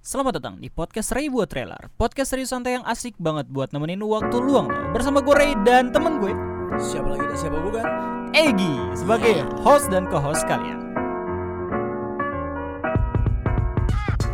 [0.00, 1.92] Selamat datang di podcast Ray buat trailer.
[2.00, 5.92] Podcast serius santai yang asik banget buat nemenin waktu luang lo Bersama gue Ray dan
[5.92, 6.32] temen gue
[6.80, 7.84] Siapa lagi dan siapa bukan?
[8.32, 10.96] Egi Sebagai host dan co-host kalian.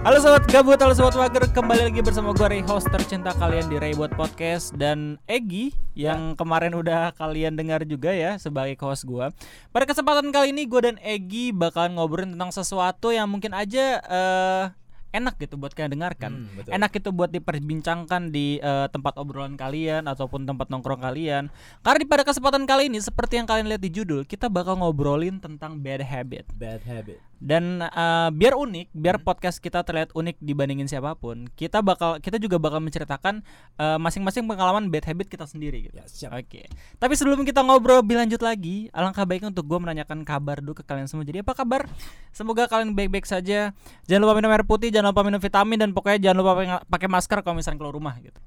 [0.06, 3.82] Halo sobat gabut, halo sobat mager Kembali lagi bersama gue Ray, host tercinta kalian di
[3.82, 4.70] Ray buat podcast.
[4.70, 9.34] Dan Egi yang kemarin udah kalian dengar juga ya sebagai host gue
[9.74, 14.85] Pada kesempatan kali ini gue dan Egi bakalan ngobrolin tentang sesuatu yang mungkin aja eh,
[15.16, 16.70] enak gitu buat kalian dengarkan Hmm, betul.
[16.76, 21.48] Enak itu buat diperbincangkan di eh, tempat obrolan kalian Ataupun tempat nongkrong kalian
[21.80, 25.40] Karena di pada kesempatan kali ini seperti yang kalian lihat di judul Kita bakal ngobrolin
[25.40, 27.18] tentang bad habit Bad habit.
[27.36, 32.40] Dan eh, biar unik, biar podcast kita terlihat unik dibandingin siapa pun, kita bakal kita
[32.40, 33.44] juga bakal menceritakan
[33.76, 35.94] eh, masing-masing pengalaman bad habit kita sendiri gitu.
[36.00, 36.32] Ya, siap.
[36.32, 36.68] Oke.
[36.96, 40.84] Tapi sebelum kita ngobrol lebih lanjut lagi, alangkah baiknya untuk gue menanyakan kabar dulu ke
[40.88, 41.28] kalian semua.
[41.28, 41.84] Jadi apa kabar?
[42.32, 43.76] Semoga kalian baik-baik saja.
[44.08, 46.52] Jangan lupa minum air putih, jangan lupa minum vitamin dan pokoknya jangan lupa
[46.88, 48.40] pakai masker kalau misalnya keluar rumah gitu.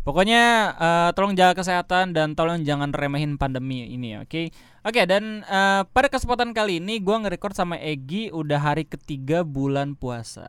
[0.00, 0.42] Pokoknya
[0.74, 4.48] eh, tolong jaga kesehatan dan tolong jangan remehin pandemi ini ya, oke?
[4.80, 9.92] Oke dan eh, pada kesempatan kali ini gua nge-record sama Egi udah hari ketiga bulan
[9.92, 10.48] puasa.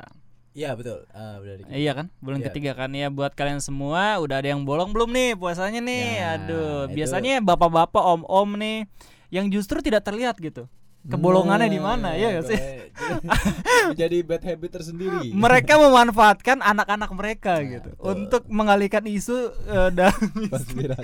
[0.52, 1.04] Iya betul.
[1.08, 2.08] Di- Iya kan?
[2.20, 2.48] Bulan Iya.
[2.52, 6.08] ketiga kan ya buat kalian semua udah ada yang bolong belum nih puasanya nih?
[6.20, 8.88] Nah, Aduh, itu- biasanya bapak-bapak, om-om nih
[9.32, 10.68] yang justru tidak terlihat gitu.
[11.02, 12.60] Kebolongannya di mana ya nggak sih?
[13.98, 15.34] Jadi bad habit tersendiri.
[15.34, 18.06] Mereka memanfaatkan anak-anak mereka Nah, gitu betul.
[18.06, 20.14] untuk mengalihkan isu eh, dan
[20.46, 21.02] Konspirasi.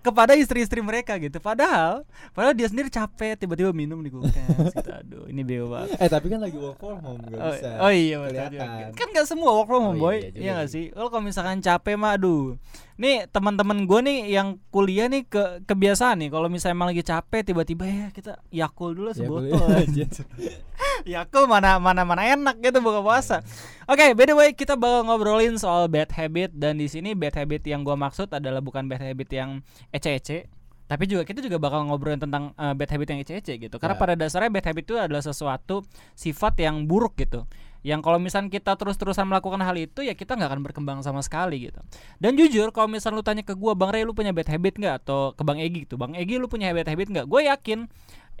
[0.00, 1.38] Kepada istri-istri mereka gitu.
[1.38, 4.34] Padahal, padahal dia sendiri capek tiba-tiba minum di kulkas.
[4.70, 4.90] gitu.
[4.90, 5.94] Aduh, ini bego banget.
[5.96, 7.68] eh tapi kan lagi work from home gak Oh, bisa.
[7.78, 8.90] oh iya betul kelihatan.
[8.92, 10.84] Kan gak semua work from home Oh boy iya Iya gak sih.
[10.90, 12.56] Lo kalau misalkan capek mah aduh
[12.94, 17.42] Nih teman-teman gue nih yang kuliah nih ke kebiasaan nih Kalau misalnya emang lagi capek
[17.44, 20.04] tiba-tiba ya kita yakul dulu sebotol aja.
[20.04, 20.22] aja.
[21.04, 23.42] Yakul mana mana mana enak gitu buka puasa.
[23.84, 27.60] Oke, by the way kita bakal ngobrolin soal bad habit dan di sini bad habit
[27.62, 30.46] yang gua maksud adalah bukan bad habit yang ece-ece,
[30.84, 33.76] tapi juga kita juga bakal ngobrolin tentang eh, bad habit yang ece-ece gitu.
[33.80, 34.00] Karena Ya.
[34.00, 35.82] pada dasarnya bad habit itu adalah sesuatu
[36.14, 37.44] sifat yang buruk gitu.
[37.84, 41.68] Yang kalau misalnya kita terus-terusan melakukan hal itu ya kita nggak akan berkembang sama sekali
[41.68, 41.84] gitu.
[42.16, 45.04] Dan jujur kalau misalnya lu tanya ke gua Bang Ray lu punya bad habit nggak
[45.04, 46.00] atau ke Bang Egi gitu.
[46.00, 47.28] Bang Egi lu punya bad habit nggak?
[47.28, 47.84] Gue yakin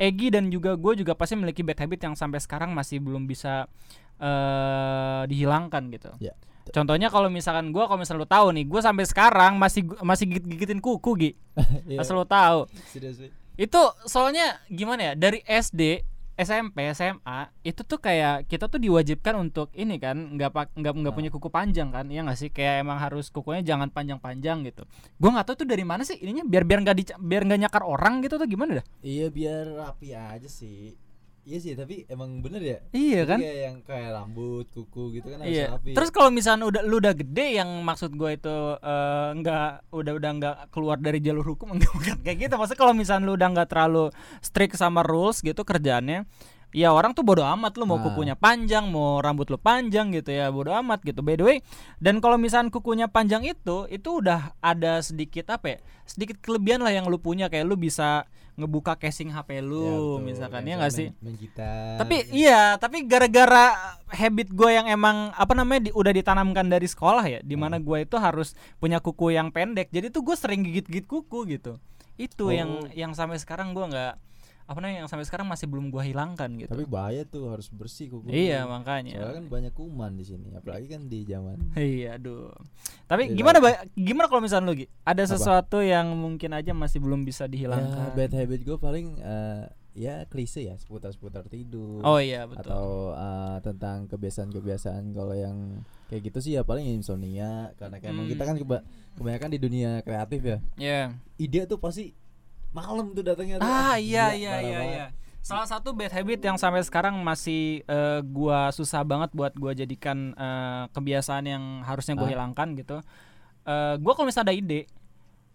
[0.00, 3.68] Egi dan juga gue juga pasti memiliki bad habit yang sampai sekarang masih belum bisa
[4.16, 6.10] eh dihilangkan gitu.
[6.24, 6.32] Ya.
[6.70, 10.80] Contohnya kalau misalkan gue kalau misalnya lu tahu nih, gue sampai sekarang masih masih gigit-gigitin
[10.80, 11.30] kuku Gi.
[11.90, 12.00] Iya.
[12.00, 12.64] Asal lu tahu.
[12.88, 13.28] Seriously.
[13.54, 15.14] Itu soalnya gimana ya?
[15.14, 16.00] Dari SD,
[16.34, 21.12] SMP, SMA itu tuh kayak kita tuh diwajibkan untuk ini kan nggak pak nggak nggak
[21.12, 21.16] Ah.
[21.16, 22.10] punya kuku panjang kan?
[22.10, 22.50] Iya nggak sih?
[22.50, 24.82] Kayak emang harus kukunya jangan panjang-panjang gitu.
[25.14, 28.18] Gua nggak tahu tuh dari mana sih ininya biar biar nggak biar nggak nyakar orang
[28.18, 28.86] gitu tuh gimana dah?
[29.00, 30.98] Iya biar rapi aja sih.
[31.44, 32.78] Iya sih tapi emang bener ya.
[32.90, 33.36] Iya kan?
[33.36, 35.66] Kayak yang kayak rambut, kuku gitu kan harus Iya.
[35.76, 35.92] rapi.
[35.92, 38.56] Terus kalau misalnya udah lu udah gede yang maksud gue itu
[39.34, 42.54] nggak udah udah nggak keluar dari jalur hukum enggak bukan kayak gitu.
[42.56, 44.04] Maksudnya kalau misalnya lu udah nggak terlalu
[44.40, 46.24] strict sama rules gitu kerjaannya,
[46.72, 48.04] ya orang tuh bodo amat lu mau Ah.
[48.04, 51.20] kukunya panjang, mau rambut lu panjang gitu ya, bodo amat gitu.
[51.20, 51.58] By the way,
[51.98, 55.78] dan kalau misalnya kukunya panjang itu, itu udah ada sedikit apa ya?
[56.04, 60.18] Sedikit kelebihan lah yang lu punya kayak lu bisa ngebuka casing HP Ya, lu betul.
[60.22, 61.08] misalkan Kayak ya nggak sih?
[61.16, 61.94] Main, gitar.
[61.98, 63.64] Tapi iya, tapi gara-gara
[64.08, 67.84] habit gue yang emang apa namanya di- udah ditanamkan dari sekolah ya, di mana Hmm.
[67.84, 69.90] gue itu harus punya kuku yang pendek.
[69.90, 71.82] Jadi tuh gue sering gigit-gigit kuku gitu.
[72.14, 72.90] Itu yang Oh.
[72.94, 74.14] yang sampai sekarang gue nggak
[74.64, 76.68] apa namanya yang sampai sekarang masih belum gue hilangkan gitu.
[76.68, 78.28] Tapi bahaya tuh harus bersih kuku.
[78.28, 79.14] iya Soalnya makanya.
[79.30, 82.48] kan banyak kuman di sini, apalagi kan di zaman Iya, aduh.
[83.04, 83.36] Tapi Iya.
[83.36, 84.88] gimana Ba- gimana kalau misalnya lu Gi?
[85.02, 85.30] Ada Apa?
[85.30, 88.12] sesuatu yang mungkin aja masih belum bisa Ya, dihilangkan.
[88.12, 89.64] bad habit gue paling eh,
[89.94, 92.00] ya klise ya seputar-seputar tidur.
[92.00, 92.64] oh iya betul.
[92.64, 98.26] Atau eh, tentang kebiasaan-kebiasaan kalau yang kayak gitu sih ya paling insomnia karena kayak emang
[98.26, 98.32] Hmm.
[98.32, 100.58] kita kan keba- kebanyakan di dunia kreatif ya.
[100.74, 101.00] Iya.
[101.36, 102.10] Ide tuh pasti
[102.74, 103.64] malam tuh datangnya tuh.
[103.64, 105.06] Ah iya gila, iya iya iya.
[105.40, 110.32] Salah satu bad habit yang sampai sekarang masih eh, gua susah banget buat gua jadikan
[110.32, 112.32] eh, kebiasaan yang harusnya gue Ah.
[112.32, 112.96] hilangkan gitu.
[113.62, 114.88] Eh gua kalau misalnya ada ide,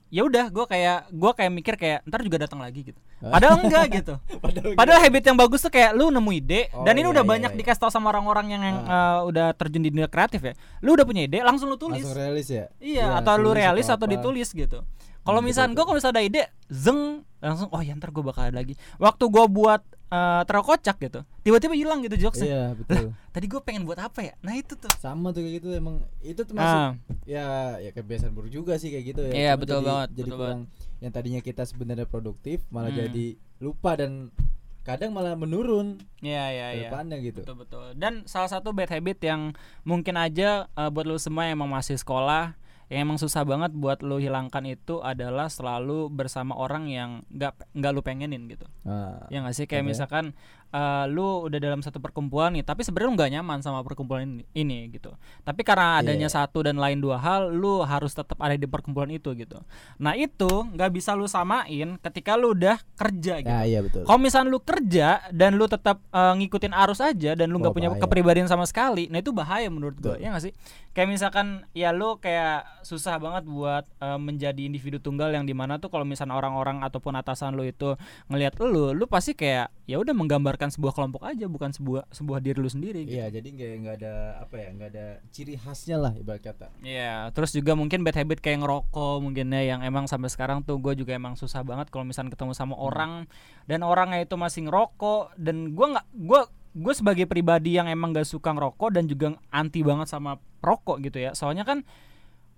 [0.08, 3.00] ya udah gua kayak gua kayak mikir kayak ntar juga datang lagi gitu.
[3.20, 3.34] Ah.
[3.34, 4.14] Padahal enggak gitu.
[4.46, 7.24] Padahal, Padahal habit yang bagus tuh kayak lu nemu ide Oh, dan ini iya, udah
[7.26, 7.60] iya, banyak iya.
[7.60, 10.54] dikasih tau sama orang-orang yang, yang eh, udah terjun di dunia kreatif ya.
[10.80, 12.00] Lu udah punya ide, langsung lu tulis.
[12.00, 12.70] langsung realis ya.
[12.78, 14.14] Iya, atau lu realis atau apa.
[14.14, 14.86] ditulis gitu.
[15.22, 17.02] Kalau Hmm, misalnya gue kalau misalnya ada ide, zeng
[17.40, 18.74] langsung oh ya ntar gue bakal ada lagi.
[18.96, 22.50] Waktu gue buat eh terkocak gitu, tiba-tiba hilang gitu jokesnya.
[22.50, 23.14] Iya, betul.
[23.30, 24.34] Tadi gue pengen buat apa ya?
[24.40, 24.90] Nah itu tuh.
[24.98, 26.92] Sama tuh kayak gitu emang itu termasuk Ah,
[27.24, 27.46] ya
[27.78, 29.32] ya kebiasaan buruk juga sih kayak gitu ya.
[29.32, 30.62] Iya, Cuma betul jadi, banget, Jadi betul kurang
[31.00, 33.06] yang tadinya kita sebenarnya produktif malah Hmm.
[33.06, 33.26] jadi
[33.60, 34.34] lupa dan
[34.82, 36.90] kadang malah menurun Iya iya iya.
[36.90, 37.86] depannya gitu Betul betul.
[37.94, 41.96] Dan salah satu bad habit yang mungkin aja eh, buat lu semua yang emang masih
[41.96, 42.58] sekolah
[42.90, 47.92] yang emang susah banget buat lu hilangkan itu adalah selalu bersama orang yang nggak nggak
[47.94, 48.66] lu pengenin gitu.
[48.82, 49.90] nah, Ya nggak sih kayak Oke.
[49.94, 50.26] misalkan
[50.70, 54.44] eh, lu udah dalam satu perkumpulan nih, tapi sebenarnya lu nggak nyaman sama perkumpulan ini,
[54.54, 55.10] ini gitu.
[55.42, 56.46] Tapi karena adanya Iya.
[56.46, 59.58] satu dan lain dua hal, lu harus tetap ada di perkumpulan itu gitu.
[59.98, 63.50] Nah itu nggak bisa lu samain ketika lu udah kerja gitu.
[63.50, 67.50] nah iya betul Kalau misalnya lu kerja dan lu tetap eh, ngikutin arus aja dan
[67.50, 68.02] lu nggak punya bahaya.
[68.02, 70.16] kepribadian sama sekali, nah itu bahaya menurut gue.
[70.18, 70.54] Ya nggak sih?
[70.90, 75.78] Kayak misalkan ya lu kayak susah banget buat eh, menjadi individu tunggal yang di mana
[75.78, 77.96] tuh kalau misalnya orang-orang ataupun atasan lu itu
[78.28, 80.14] ngelihat lu, lu pasti kayak ya udah
[80.60, 83.08] menggambarkan sebuah kelompok aja bukan sebuah sebuah diri lu sendiri.
[83.08, 83.16] gitu.
[83.16, 84.14] iya jadi nggak nggak ada
[84.44, 88.44] apa ya nggak ada ciri khasnya lah ibarat kata Iya, terus juga mungkin bad habit
[88.44, 92.04] kayak ngerokok mungkin ya yang emang sampai sekarang tuh gue juga emang susah banget kalau
[92.04, 93.24] misalnya ketemu sama orang
[93.72, 98.30] dan orangnya itu masih ngerokok dan gue nggak gue gue sebagai pribadi yang emang gak
[98.30, 101.82] suka ngerokok dan juga anti banget sama rokok gitu ya soalnya kan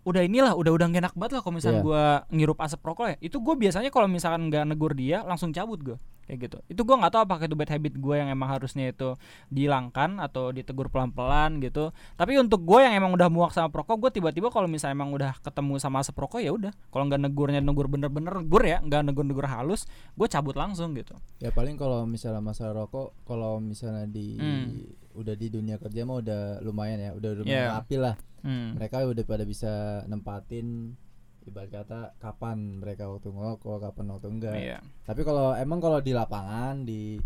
[0.02, 1.86] udah inilah udah udah enak banget lah kalau misalnya Iya.
[1.86, 2.04] gue
[2.42, 5.98] ngirup asap rokok ya itu gue biasanya kalau misalkan nggak negur dia langsung cabut gue
[6.24, 9.18] kayak gitu itu gue nggak tahu apakah itu bad habit gue yang emang harusnya itu
[9.48, 14.12] dihilangkan atau ditegur pelan-pelan gitu tapi untuk gue yang emang udah muak sama perokok gue
[14.18, 17.86] tiba-tiba kalau misalnya emang udah ketemu sama asap rokok ya udah kalau nggak negurnya negur
[17.86, 19.84] bener-bener negur ya nggak negur-negur halus
[20.14, 24.88] gue cabut langsung gitu ya paling kalau misalnya masalah rokok kalau misalnya di Hmm.
[25.12, 27.76] udah di dunia kerja mah udah lumayan ya udah lumayan Iya.
[27.78, 28.80] rapi lah hmm.
[28.80, 29.72] mereka udah pada bisa
[30.06, 30.96] nempatin
[31.44, 36.12] ibarat kata kapan mereka waktu ngerokok kapan waktu enggak iya tapi kalau emang kalau di
[36.12, 37.18] lapangan di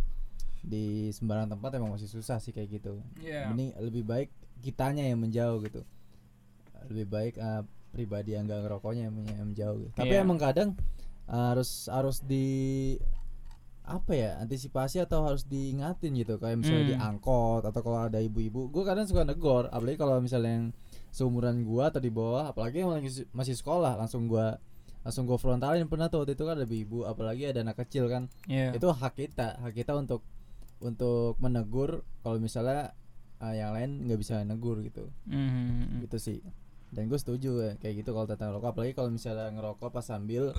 [0.59, 3.47] di sembarang tempat emang masih susah sih kayak gitu Iya.
[3.47, 4.29] mending lebih baik
[4.59, 5.83] kitanya yang menjauh gitu
[6.88, 9.91] lebih baik eh, pribadi yang gak ngerokoknya yang, yang menjauh gitu.
[9.94, 10.21] tapi Iya.
[10.21, 10.69] emang kadang
[11.25, 12.47] eh, harus harus di
[13.85, 16.89] apa ya antisipasi atau harus diingatin gitu kayak misalnya Hmm.
[16.89, 20.67] di angkot atau kalau ada ibu-ibu gue kadang suka negor apalagi kalau misalnya yang
[21.15, 24.59] seumuran gua atau di bawah apalagi yang lagi masih sekolah langsung gua
[25.07, 25.88] langsung gua frontalin.
[25.88, 28.27] Pernah tuh waktu itu kan ada ibu apalagi ada anak kecil kan.
[28.51, 28.75] Iya.
[28.75, 30.19] Itu hak kita hak kita untuk
[30.83, 32.91] untuk menegur kalau misalnya
[33.39, 35.07] uh, yang lain nggak bisa negur gitu.
[35.31, 36.03] Mhm.
[36.03, 36.44] gitu sih.
[36.91, 38.75] Dan gue setuju ya kayak gitu kalau tentang rokok.
[38.75, 40.51] Apalagi kalau misalnya ngerokok pas sambil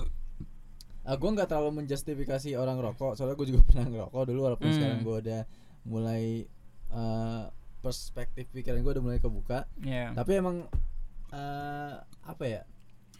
[1.05, 4.75] uh, gue nggak terlalu menjustifikasi orang rokok soalnya gue juga pernah ngerokok dulu walaupun Hmm.
[4.75, 5.41] sekarang gue udah
[5.87, 6.23] mulai
[6.91, 7.47] uh,
[7.81, 9.69] perspektif pikiran gue udah mulai kebuka.
[9.81, 10.13] Iya.
[10.17, 10.65] Tapi emang
[11.27, 12.63] eh apa ya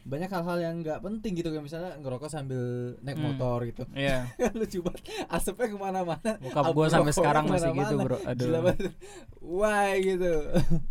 [0.07, 2.61] banyak hal-hal yang nggak penting gitu kayak misalnya ngerokok sambil
[3.03, 3.25] naik Hmm.
[3.31, 3.83] motor gitu.
[3.91, 4.31] Iya.
[4.57, 5.03] Lucu banget.
[5.27, 6.31] Asapnya ke mana-mana.
[6.39, 8.17] Bokap Abu gue sampai sekarang masih gitu bro.
[8.17, 8.91] Gila aduh banget.
[9.37, 10.33] Why gitu?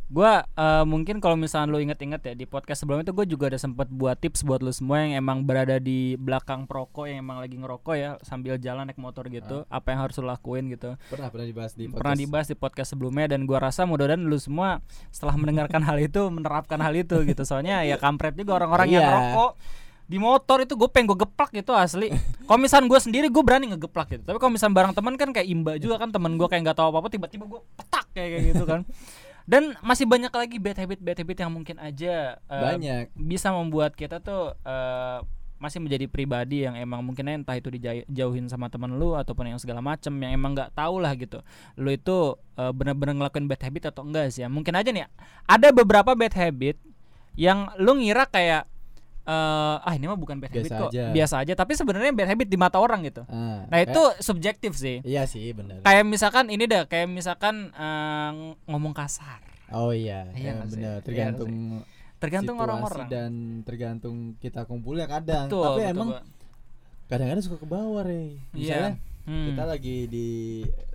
[0.06, 3.58] Gua eh, mungkin kalau misalnya lu inget-inget ya di podcast sebelumnya itu gue juga ada
[3.58, 7.56] sempat buat tips buat lu semua yang emang berada di belakang perokok yang emang lagi
[7.56, 10.94] ngerokok ya sambil jalan naik motor gitu apa yang harus lu lakuin gitu.
[11.08, 12.20] Pernah pernah dibahas di pernah podcast.
[12.20, 14.78] dibahas di podcast sebelumnya dan gua rasa mudah-mudahan lu semua
[15.10, 17.42] setelah mendengarkan hal itu menerapkan hal itu gitu.
[17.42, 19.14] Soalnya ya kampret juga orang-orang yang Iya.
[19.14, 19.50] ngerokok
[20.06, 22.14] di motor itu gue pengen gue geplak gitu asli.
[22.46, 24.22] Kalau misalnya gue sendiri gue berani ngegeplak gitu.
[24.22, 26.94] Tapi kalau misalnya bareng teman kan kayak imba juga kan temen gue kayak nggak tahu
[26.94, 28.80] apa apa tiba-tiba gue petak kayak kayak gitu kan.
[29.50, 33.14] Dan masih banyak lagi bad habit bad habit yang mungkin aja eh, banyak.
[33.18, 35.18] bisa membuat kita tuh eh,
[35.58, 39.82] masih menjadi pribadi yang emang mungkin entah itu dijauhin sama teman lu ataupun yang segala
[39.82, 41.42] macem yang emang nggak tahu lah gitu.
[41.82, 44.46] Lu itu eh, bener-bener ngelakuin bad habit atau enggak sih?
[44.46, 45.10] Ya mungkin aja nih
[45.50, 46.78] ada beberapa bad habit
[47.34, 48.70] yang lu ngira kayak
[49.26, 50.90] eh, ah ini mah bukan bad habit Biasa kok.
[50.90, 51.04] aja.
[51.10, 53.26] biasa aja tapi sebenarnya bad habit di mata orang gitu.
[53.26, 55.02] Ah, nah kayak- itu subjektif sih.
[55.02, 58.30] Iya sih benar kayak misalkan ini dah kayak misalkan eh,
[58.64, 59.42] ngomong kasar.
[59.68, 60.74] Oh iya, Iya iya nggak sih?
[60.76, 61.52] benar Iya tergantung
[62.16, 65.46] tergantung situasi orang-orang dan tergantung kita kumpulnya kadang.
[65.46, 66.08] Betul, tapi betul, emang
[67.06, 68.38] kadang-kadang suka ke bawah Rey.
[68.48, 68.54] Iya.
[68.54, 68.90] misalnya
[69.22, 69.46] Hmm.
[69.48, 70.28] kita lagi di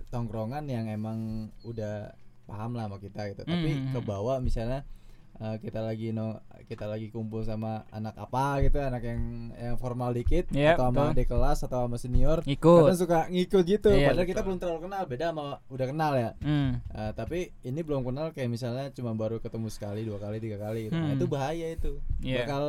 [0.08, 1.18] tongkrongan yang emang
[1.62, 3.42] udah paham lah sama kita gitu.
[3.42, 3.92] Tapi Hmm.
[3.92, 4.88] ke bawah misalnya
[5.34, 9.22] eh, kita lagi no kita lagi kumpul sama anak apa gitu anak yang
[9.52, 13.64] yang formal dikit Iya, atau sama adik kelas atau sama senior ikut kadang suka ngikut
[13.66, 14.46] gitu Iya, padahal kita betul.
[14.46, 16.70] belum terlalu kenal beda sama udah kenal ya Hmm.
[16.88, 20.88] Eh, tapi ini belum kenal kayak misalnya cuma baru ketemu sekali dua kali tiga kali
[20.88, 20.94] gitu.
[20.94, 21.16] Nah, Hmm.
[21.16, 22.42] itu bahaya itu Iya.
[22.42, 22.64] bakal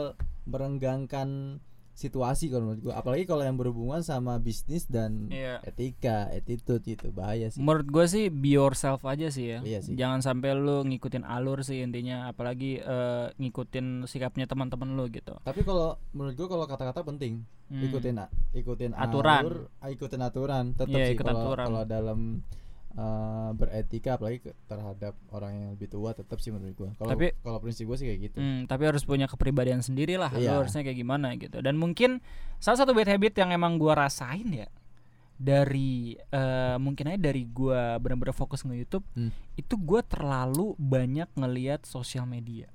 [0.45, 1.29] merenggangkan
[1.93, 5.61] situasi kalau menurut gua apalagi kalau yang berhubungan sama bisnis dan Iya.
[5.63, 9.59] etika attitude gitu bahaya sih Menurut gue sih be yourself aja sih ya.
[9.61, 9.93] Iya sih.
[9.93, 15.37] Jangan sampai lu ngikutin alur sih intinya, apalagi eh, ngikutin sikapnya teman-teman lu gitu.
[15.43, 17.79] tapi kalau menurut gua kalau kata-kata penting Hmm.
[17.79, 18.19] ikutin
[18.53, 19.41] ikutin Aturan.
[19.41, 22.19] alur, ah, ikutin aturan tetap Iya, sih kalau dalam
[22.93, 27.33] eh, beretika apalagi ke- terhadap orang yang lebih tua tetap sih menurut gua kalau Tapi-
[27.39, 30.29] kalau prinsip gua sih kayak gitu Hmm, tapi harus punya kepribadian sendiri lah.
[30.29, 30.57] Iya.
[30.57, 31.57] harusnya kayak gimana gitu.
[31.57, 32.21] Dan mungkin
[32.57, 34.69] salah satu bad habit yang emang gua rasain ya.
[35.33, 39.33] dari eh, mungkin aja dari gua bener-bener fokus nge YouTube Hmm.
[39.55, 42.69] itu gua terlalu banyak ngelihat sosial media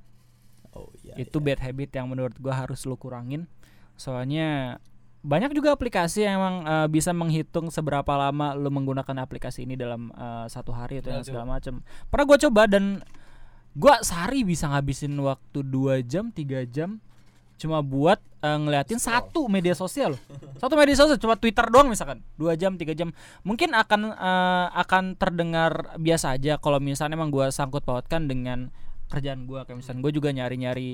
[0.72, 1.14] Oh iya.
[1.16, 3.46] itu bad habit yang menurut gua harus lu kurangin
[3.94, 4.82] soalnya
[5.28, 10.08] banyak juga aplikasi yang emang eh, bisa menghitung seberapa lama lu menggunakan aplikasi ini dalam
[10.16, 13.04] eh, satu hari atau Nah, yang segala macam pernah gua coba dan
[13.76, 17.04] gua sehari bisa ngabisin waktu dua jam tiga jam
[17.60, 19.20] cuma buat eh, ngeliatin Scroll.
[19.20, 20.16] satu media sosial.
[20.56, 22.24] Satu media sosial cuma Twitter doang misalkan.
[22.38, 23.12] Dua jam tiga jam.
[23.44, 28.72] Mungkin akan eh, akan terdengar biasa aja kalau misalnya emang gua sangkut pautkan dengan
[29.12, 29.68] kerjaan gua.
[29.68, 30.90] Kayak misalnya gue juga nyari nyari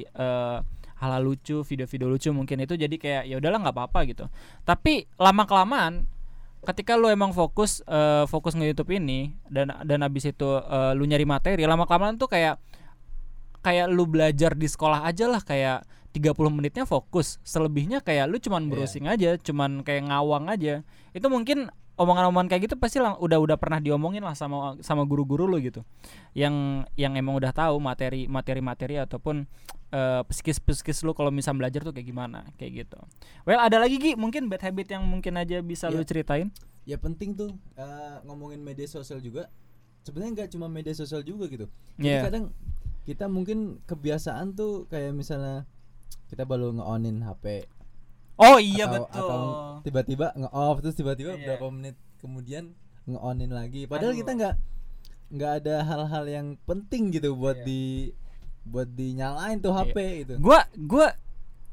[0.98, 4.24] hal-hal lucu video-video lucu mungkin itu jadi kayak ya udahlah nggak apa-apa gitu.
[4.62, 6.06] Tapi lama kelamaan
[6.64, 11.04] ketika lu emang fokus eh, fokus nge YouTube ini dan dan abis itu eh, lu
[11.04, 12.56] nyari materi lama kelamaan tuh kayak
[13.64, 15.84] kayak lu belajar di sekolah aja lah kayak
[16.14, 17.42] 30 menitnya fokus.
[17.42, 18.70] Selebihnya kayak lu cuman Iya.
[18.70, 20.84] browsing aja cuman kayak ngawang aja.
[21.10, 25.46] Itu mungkin omongan-omongan kayak gitu pasti lang- udah udah pernah diomongin lah sama sama guru-guru
[25.50, 25.82] lu gitu.
[26.34, 29.46] Yang yang emang udah tahu materi materi materi ataupun
[29.94, 32.98] eh, psikis psikis lu kalau misal belajar tuh kayak gimana kayak gitu
[33.46, 36.08] well ada lagi Gi mungkin bad habit yang mungkin aja bisa lu Iya.
[36.10, 36.48] ceritain
[36.82, 39.46] ya penting tuh eh, ngomongin media sosial juga
[40.02, 42.20] sebenarnya nggak cuma media sosial juga gitu jadi Iya.
[42.26, 42.44] kadang
[43.04, 45.64] kita mungkin kebiasaan tuh kayak misalnya
[46.26, 47.68] kita baru nge-onin HP
[48.34, 49.40] oh iya atau, betul atau
[49.80, 51.38] tiba-tiba nge-off terus tiba-tiba Iya.
[51.54, 52.74] beberapa menit kemudian
[53.06, 54.20] nge-onin lagi padahal Aduh.
[54.24, 54.54] kita nggak
[55.30, 57.66] nggak ada hal-hal yang penting gitu buat Iya.
[57.66, 57.82] di
[58.64, 60.34] buat dinyalain tuh HP gitu.
[60.40, 61.12] Gua gua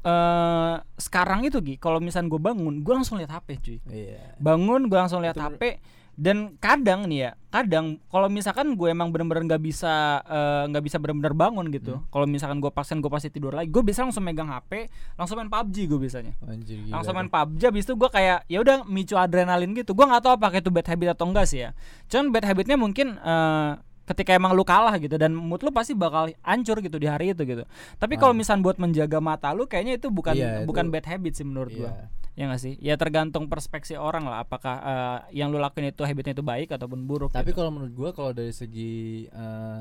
[0.02, 3.78] eh sekarang itu Gi kalau misal gue bangun gue langsung lihat HP cuy.
[3.86, 4.34] Iya.
[4.42, 5.78] Bangun gue langsung lihat Itu HP
[6.12, 11.00] dan kadang nih ya kadang kalau misalkan gue emang bener-bener nggak bisa eh, nggak bisa
[11.00, 12.04] bener-bener bangun gitu Hmm.
[12.12, 15.48] kalau misalkan gue paksain gue pasti tidur lagi gue bisa langsung megang HP langsung main
[15.48, 16.34] PUBG gue biasanya.
[16.44, 17.30] Anjir gila langsung main.
[17.32, 19.94] PUBG abis itu gue kayak ya udah micu adrenalin gitu.
[19.94, 21.70] Gue nggak tahu apakah itu bad habit atau enggak sih ya.
[22.10, 23.70] Cuman bad habitnya mungkin eh,
[24.04, 27.42] ketika emang lu kalah gitu dan mood lu pasti bakal hancur gitu di hari itu
[27.42, 27.62] gitu
[27.96, 28.38] tapi kalau Ah.
[28.38, 31.70] misalnya buat menjaga mata lu kayaknya itu bukan Iya, bukan itu- bad habit sih menurut
[31.70, 32.06] gue Iya.
[32.32, 36.32] ya nggak sih ya tergantung perspektif orang lah apakah eh, yang lu lakuin itu habitnya
[36.32, 37.58] itu baik ataupun buruk Tapi gitu.
[37.58, 38.92] kalau menurut gua kalau dari segi
[39.26, 39.80] eh,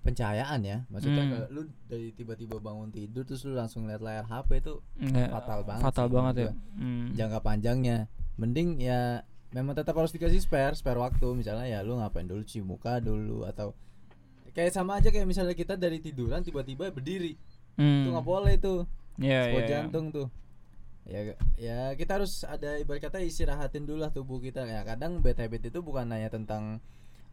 [0.00, 1.30] pencahayaan ya, maksudnya Hmm.
[1.30, 5.60] kalau lu dari tiba-tiba bangun tidur terus lu langsung lihat layar HP itu Nggak, fatal
[5.62, 7.12] banget fatal banget ya Hmm.
[7.12, 7.96] jangka panjangnya.
[8.34, 12.62] Mending ya memang tetap harus dikasih spare, spare waktu misalnya ya lu ngapain dulu cuci
[12.62, 13.74] muka dulu atau
[14.54, 17.34] kayak sama aja kayak misalnya kita dari tiduran tiba-tiba berdiri.
[17.78, 18.06] Hmm.
[18.06, 18.74] Itu nggak boleh itu.
[18.86, 19.66] Spot iya, iya.
[19.66, 20.28] jantung tuh.
[21.06, 24.66] Ya ya kita harus ada ibarat kata istirahatin dulu lah tubuh kita.
[24.66, 26.78] Ya kadang bad habit itu bukan hanya tentang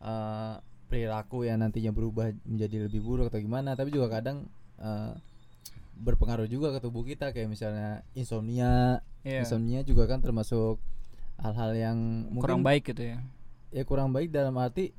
[0.02, 0.54] eh,
[0.88, 4.50] perilaku yang nantinya berubah menjadi lebih buruk atau gimana, tapi juga kadang
[4.82, 5.14] eh,
[5.98, 9.02] berpengaruh juga ke tubuh kita kayak misalnya insomnia.
[9.22, 9.46] Iya.
[9.46, 10.82] Insomnia juga kan termasuk
[11.38, 11.98] hal-hal yang
[12.36, 13.18] kurang mungkin baik gitu ya?
[13.70, 14.92] Ya kurang baik dalam arti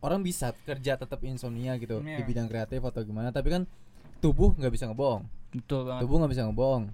[0.00, 2.22] orang bisa kerja tetap insomnia gitu di Iya.
[2.22, 3.62] bidang kreatif atau gimana, tapi kan
[4.18, 5.24] tubuh nggak bisa ngebohong.
[5.52, 6.00] Betul banget.
[6.04, 6.84] Tubuh nggak bisa ngebohong.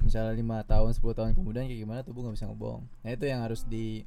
[0.00, 2.82] Misalnya lima tahun 10 tahun kemudian kayak gimana tubuh nggak bisa ngebohong.
[3.04, 4.04] Nah itu yang harus di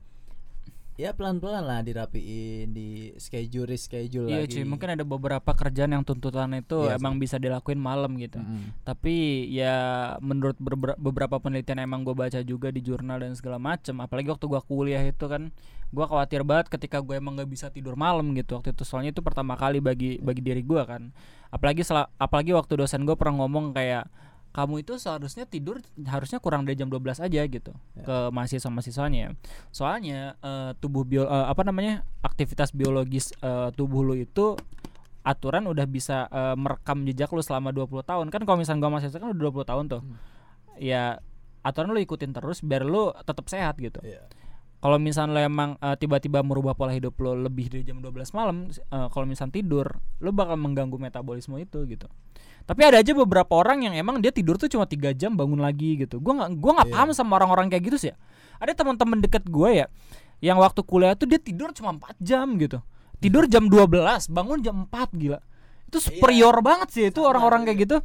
[0.94, 5.98] ya pelan pelan lah dirapiin di schedule reschedule Iya lagi cuy, mungkin ada beberapa kerjaan
[5.98, 8.38] yang tuntutan itu Iya emang bisa dilakuin malam gitu.
[8.38, 8.86] Mm-mm.
[8.86, 9.76] Tapi ya
[10.22, 10.54] menurut
[11.02, 13.98] beberapa penelitian emang gue baca juga di jurnal dan segala macem.
[13.98, 15.50] Apalagi waktu gua kuliah itu kan,
[15.90, 18.86] gua khawatir banget ketika gue emang gak bisa tidur malam gitu waktu itu.
[18.86, 21.10] Soalnya itu pertama kali bagi bagi diri gua kan.
[21.50, 21.82] Apalagi
[22.22, 24.10] apalagi waktu dosen gue pernah ngomong kayak
[24.54, 28.06] kamu itu seharusnya tidur harusnya kurang dari jam 12 aja gitu Ya.
[28.06, 29.34] ke mahasiswa-mahasiswanya.
[29.74, 32.06] Soalnya eh, tubuh bio eh, apa namanya?
[32.22, 34.54] aktivitas biologis eh, tubuh lu itu
[35.26, 38.26] aturan udah bisa eh, merekam jejak lu selama 20 tahun.
[38.30, 40.02] Kan kalau misalnya gua mahasiswa kan udah 20 tahun tuh.
[40.06, 40.18] Hmm.
[40.78, 41.18] Ya
[41.66, 43.98] aturan lu ikutin terus biar lu tetap sehat gitu.
[44.06, 44.22] Iya.
[44.84, 48.68] Kalau misalnya lu emang eh, tiba-tiba merubah pola hidup lu lebih dari jam 12 malam,
[48.68, 49.88] eh, kalau misalnya tidur,
[50.20, 52.12] lu bakal mengganggu metabolisme itu gitu.
[52.68, 55.96] Tapi ada aja beberapa orang yang emang dia tidur tuh cuma tiga jam bangun lagi
[56.04, 56.20] gitu.
[56.20, 56.96] Gua nggak gua nggak Iya.
[57.00, 58.12] paham sama orang-orang kayak gitu sih.
[58.12, 58.16] ya.
[58.60, 59.88] Ada teman-teman deket gue ya
[60.40, 62.80] yang waktu kuliah tuh dia tidur cuma 4 jam gitu.
[63.24, 65.40] Tidur jam 12, bangun jam 4 gila.
[65.88, 67.98] Itu superior banget sih itu orang-orang kayak gitu.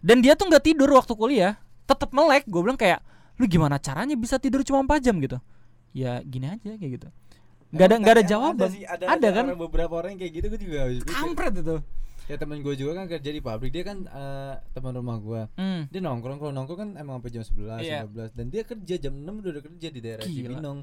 [0.00, 1.56] Dan dia tuh nggak tidur waktu kuliah,
[1.88, 2.44] tetap melek.
[2.44, 3.00] Gue bilang kayak,
[3.40, 5.40] "Lu gimana caranya bisa tidur cuma 4 jam gitu?"
[5.96, 7.08] Ya gini aja kayak gitu.
[7.68, 8.68] Gak ada nggak ada jawaban.
[8.68, 9.44] sih, ada, Ada kan?
[9.48, 11.00] orang- beberapa orang yang kayak gitu gue juga habis.
[11.02, 11.76] Kampret itu.
[12.26, 15.86] ya temen gue juga kan kerja di pabrik dia kan eh, teman rumah gue Hmm.
[15.86, 18.02] dia nongkrong kalau nongkrong kan emang sampai jam 11 Iya.
[18.04, 20.34] 12 dan dia kerja jam 6 udah, udah kerja di daerah Gila.
[20.50, 20.78] Cibinong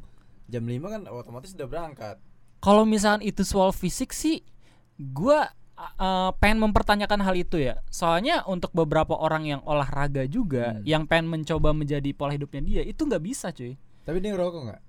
[0.45, 2.15] jam 5 kan otomatis udah berangkat
[2.57, 4.39] Kalau misalnya itu soal fisik sih,
[4.97, 7.83] gua uh, pengen mempertanyakan hal itu ya.
[7.89, 10.83] Soalnya untuk beberapa orang yang olahraga juga, Hmm.
[10.85, 13.75] yang pengen mencoba menjadi pola hidupnya dia, itu nggak bisa cuy.
[14.01, 14.81] tapi dia ngerokok nggak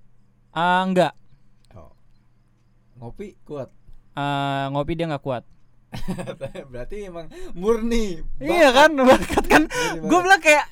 [0.54, 1.12] Ah, enggak.
[1.72, 1.90] Oh.
[2.96, 3.68] Ngopi kuat.
[4.12, 5.42] Eh, ngopi dia nggak kuat.
[6.70, 8.22] Berarti emang murni.
[8.38, 9.62] Iya kan, bakat kan.
[9.96, 10.22] Gue bakat.
[10.22, 10.66] bilang kayak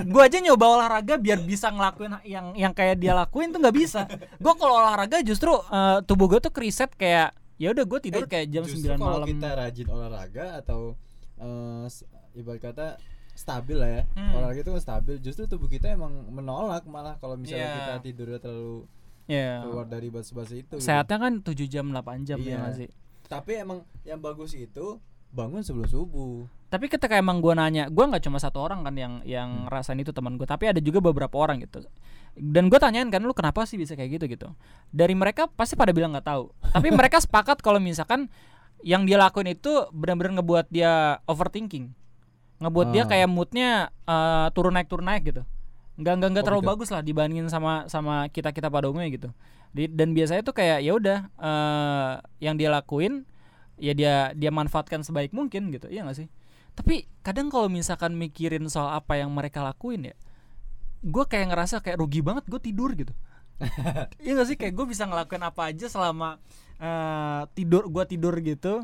[0.00, 4.06] gue aja nyoba olahraga biar bisa ngelakuin yang yang kayak dia lakuin tuh nggak bisa.
[4.36, 8.28] Gue kalau olahraga justru eh, tubuh gue tuh kriset kayak ya udah gue tidur Eh,
[8.28, 9.26] kayak jam justru 9 kalau malam.
[9.28, 10.94] kita rajin olahraga atau
[11.84, 12.86] s- ibarat kata
[13.38, 14.02] stabil lah ya.
[14.12, 14.34] Hmm.
[14.34, 15.14] Olahraga itu kan stabil.
[15.22, 17.76] Justru tubuh kita emang menolak malah kalau misalnya Iya.
[17.78, 18.78] kita tidurnya terlalu
[19.24, 19.62] Iya.
[19.62, 20.74] keluar dari batas-batas itu.
[20.74, 20.82] gitu.
[20.82, 22.56] Sehatnya kan 7 jam 8 jam ya Iya.
[22.58, 22.88] nggak sih.
[23.28, 26.48] Tapi emang yang bagus itu bangun sebelum subuh.
[26.68, 30.12] Tapi ketika emang gue nanya, gue nggak cuma satu orang kan yang yang ngerasain itu
[30.12, 31.84] teman gue, tapi ada juga beberapa orang gitu.
[32.32, 34.48] Dan gue tanyain kan lu kenapa sih bisa kayak gitu gitu.
[34.88, 36.48] Dari mereka pasti pada bilang nggak tahu.
[36.72, 38.28] Tapi mereka sepakat kalau misalkan
[38.80, 41.97] yang dia lakuin itu benar-benar ngebuat dia overthinking,
[42.58, 43.08] ngebuat dia Ah.
[43.08, 43.70] kayak moodnya
[44.04, 45.42] eh, turun naik turun naik gitu.
[45.98, 46.72] Nggak nggak nggak Oh, terlalu gitu.
[46.74, 49.28] bagus lah dibandingin sama sama kita kita pada umumnya gitu.
[49.68, 53.22] Di- dan biasanya tuh kayak ya udah eh, yang dia lakuin
[53.78, 56.26] ya dia dia manfaatkan sebaik mungkin gitu iya gak sih
[56.74, 60.14] tapi kadang kalau misalkan mikirin soal apa yang mereka lakuin ya
[60.98, 63.14] gue kayak ngerasa kayak rugi banget gue tidur gitu
[64.18, 66.42] iya gak sih kayak gue bisa ngelakuin apa aja selama
[66.74, 68.82] eh, tidur gue tidur gitu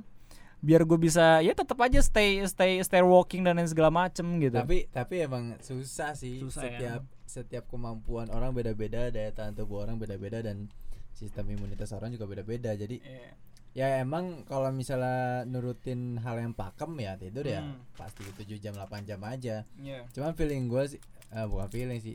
[0.64, 4.56] biar gue bisa ya tetap aja stay stay stay walking dan lain segala macem gitu
[4.56, 6.40] Tapi tapi emang susah sih.
[6.40, 6.70] Susah ya.
[6.72, 10.72] setiap setiap kemampuan orang beda-beda, daya tahan tubuh orang beda-beda dan
[11.12, 12.72] sistem imunitas orang juga beda-beda.
[12.72, 13.30] Jadi Iya.
[13.74, 17.78] ya emang kalau misalnya nurutin hal yang pakem ya tidur ya Hmm.
[17.92, 19.68] pasti 7 jam 8 jam aja.
[19.76, 20.08] Iya.
[20.10, 22.14] Cuman feeling gue sih eh, bukan feeling sih.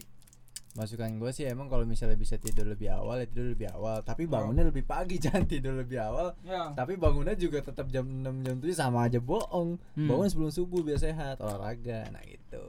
[0.78, 4.30] Masukan gue sih emang kalau misalnya bisa tidur lebih awal ya tidur lebih awal, tapi
[4.30, 4.38] Oh.
[4.38, 6.38] bangunnya lebih pagi jangan tidur lebih awal.
[6.46, 6.78] Iya.
[6.78, 9.82] Tapi bangunnya juga tetap jam 6 jam 7 sama aja bohong.
[9.98, 10.08] Hmm.
[10.08, 12.08] Bangun sebelum subuh biar sehat, olahraga.
[12.14, 12.62] Nah, gitu.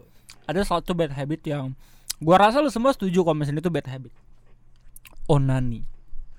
[0.48, 1.76] ada satu bad habit yang
[2.18, 4.10] gua rasa lu semua setuju kalau misalnya itu bad habit
[5.30, 5.86] onani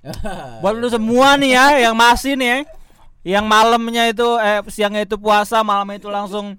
[0.61, 2.57] buat lu semua nih ya yang masih nih ya,
[3.39, 6.57] yang malamnya itu eh siangnya itu puasa malamnya itu langsung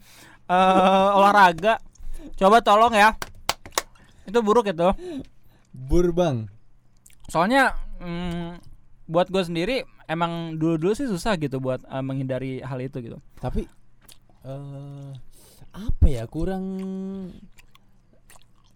[0.49, 1.77] eh, olahraga
[2.39, 3.13] coba tolong ya
[4.25, 4.89] itu buruk itu
[5.73, 6.47] Bur bang.
[7.27, 8.61] soalnya mm,
[9.09, 13.19] buat gue sendiri emang dulu dulu sih susah gitu buat eh, menghindari hal itu gitu
[13.39, 13.65] Tapi
[14.43, 15.11] eh
[15.73, 16.65] apa ya kurang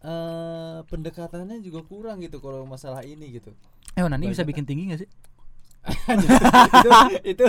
[0.00, 3.50] eh pendekatannya juga kurang gitu kalau masalah ini gitu.
[3.96, 5.08] eh onani bisa bikin tinggi gak sih
[5.86, 6.90] itu
[7.24, 7.44] itu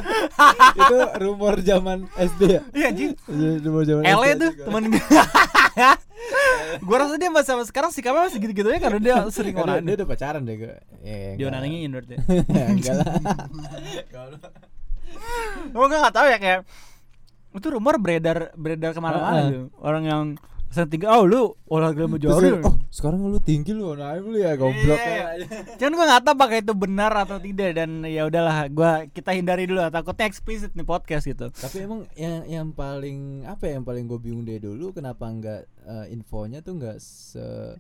[0.76, 2.62] itu rumor zaman SD ya.
[2.71, 5.02] iya anjing Iya, rumor zaman Ele SD tuh temen gue
[6.80, 9.93] Gue rasa dia masih sampai sekarang sikapnya masih gitu-gitu ya Karena dia sering Kan dia,
[9.95, 10.73] udah pacaran deh gue.
[11.00, 11.50] Ya, Dia enggak.
[11.56, 12.13] onaniin berarti
[12.47, 13.06] Ya, enggak lah.
[15.71, 16.60] Gue gak tau ya kayak
[17.54, 19.47] Itu rumor beredar beredar ke mana-mana Heeh.
[19.47, 20.21] gitu Orang yang
[20.67, 24.56] sering tinggi Oh lu olahraga sama dia, oh sekarang lu tinggi lu naik lu ya
[24.56, 25.43] goblok Iya.
[25.43, 25.47] ya.
[25.75, 29.67] Cuman gue gak tau apakah itu benar atau tidak Dan ya udahlah gua kita hindari
[29.67, 34.08] dulu Takutnya eksplisit nih podcast gitu Tapi emang yang yang paling apa ya yang paling
[34.08, 35.62] gue bingung dari dulu kenapa enggak
[36.08, 37.75] infonya tuh enggak se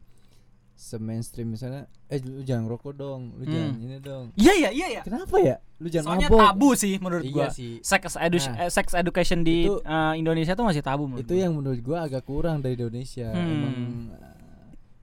[0.77, 3.51] se mainstream misalnya eh lu jangan rokok dong, lu Hmm.
[3.51, 4.25] jangan ini dong.
[4.35, 5.57] Iya iya iya iya Kenapa ya?
[5.75, 6.39] Lu jangan Soalnya mabok.
[6.39, 7.81] tabu sih menurut Iya gua sih.
[7.81, 8.55] Sex, edu Nah.
[8.59, 11.41] eh, sex education di Itu- eh, Indonesia tuh masih tabu menurut Itu gua.
[11.41, 13.25] yang menurut gua agak kurang dari Indonesia.
[13.27, 13.41] Hmm.
[13.43, 13.75] Emang
[14.13, 14.35] eh,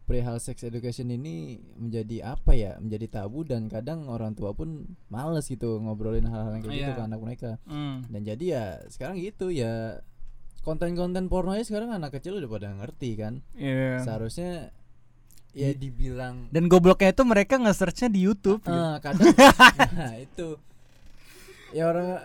[0.04, 1.34] perihal sex education ini
[1.74, 2.78] menjadi apa ya?
[2.78, 6.94] Menjadi tabu dan kadang orang tua pun males gitu ngobrolin hal-hal yang kayak gitu Iya.
[6.94, 7.50] ke anak mereka.
[7.64, 8.06] Hmm.
[8.06, 9.98] Dan jadi ya sekarang gitu ya
[10.60, 13.42] konten-konten porno aja sekarang anak kecil udah pada ngerti kan.
[13.52, 14.00] Iya.
[14.00, 14.70] Seharusnya
[15.54, 18.60] ya dibilang Dan gobloknya itu mereka nge-searchnya di YouTube.
[18.60, 18.74] gitu.
[18.74, 19.30] Ah, kadang
[19.96, 20.58] nah itu
[21.70, 22.18] ya orang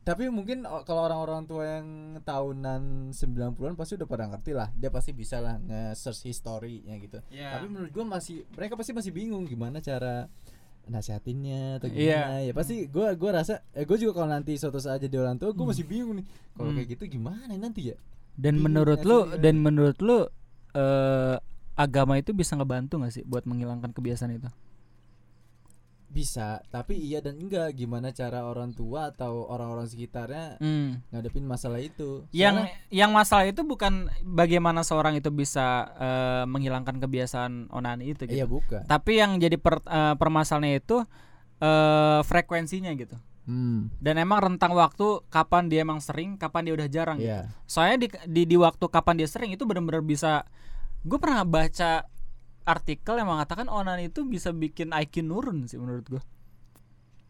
[0.00, 1.86] tapi mungkin o- kalau orang-orang tua yang
[2.20, 7.54] tahunan 90-an pasti udah pada ngerti lah dia pasti bisa lah nge-search historinya gitu Iya.
[7.54, 10.26] tapi menurut gua masih mereka pasti masih bingung gimana cara
[10.86, 12.16] nasihatinnya atau Iya.
[12.16, 15.36] gimana ya pasti gua gua rasa eh gua juga kalau nanti suatu saat jadi orang
[15.36, 16.76] tua gua masih bingung nih kalau Hmm.
[16.76, 17.96] kayak gitu gimana nanti ya
[18.32, 19.36] Dan Bingung menurut lu ya?
[19.38, 20.18] dan menurut lu
[20.72, 21.36] eh
[21.80, 24.50] agama itu bisa ngebantu gak sih buat menghilangkan kebiasaan itu?
[26.10, 30.98] bisa tapi iya dan enggak gimana cara orang tua atau orang-orang sekitarnya Hmm.
[31.08, 36.98] ngadepin masalah itu Yang Soalnya- yang masalah itu bukan bagaimana seorang itu bisa eh, menghilangkan
[36.98, 38.34] kebiasaan onani itu gitu.
[38.34, 38.90] Iya bukan.
[38.90, 40.98] Tapi yang jadi per, eh, permasalahannya itu
[41.62, 43.14] eh frekuensinya gitu.
[43.46, 43.94] Hmm.
[44.02, 47.30] Dan emang rentang waktu kapan dia emang sering, kapan dia udah jarang gitu.
[47.30, 47.54] Iya.
[47.70, 50.42] Soalnya di, di di waktu kapan dia sering itu benar-benar bisa
[51.00, 52.04] gue pernah baca
[52.62, 56.22] artikel yang mengatakan onani itu bisa bikin IQ nurun sih menurut gue.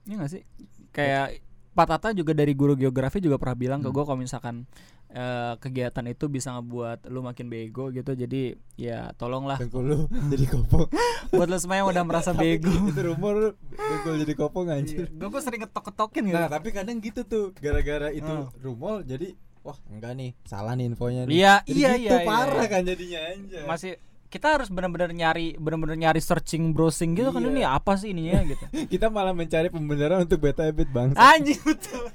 [0.04, 0.42] Iya gak sih?
[0.90, 1.38] Kayak
[1.70, 3.94] Pak Tata juga dari guru geografi juga pernah bilang ke Hmm.
[3.94, 4.66] gue kalau misalkan
[5.09, 10.46] eh, kegiatan itu bisa ngebuat lu makin bego gitu jadi ya tolonglah Dengkul lu jadi
[10.48, 10.87] kopong.
[11.33, 15.06] buat lu semua yang udah merasa bego itu rumor dengkul jadi kopong anjir.
[15.09, 18.50] gue gue sering ketok-ketokin gitu Nah, tapi kadang gitu tuh gara-gara itu Hmm.
[18.56, 21.33] rumor jadi wah enggak nih, salah nih infonya nih.
[21.35, 22.68] Iya, Jadi iya, gitu, iya, parah iya.
[22.68, 23.64] kan jadinya anjir.
[23.64, 23.92] masih
[24.27, 27.51] kita harus benar-benar nyari benar-benar nyari searching browsing gitu kan Iya.
[27.51, 31.11] ini apa sih ininya gitu Kita malah mencari pembenaran untuk beta habit bang.
[31.12, 32.07] anjing betul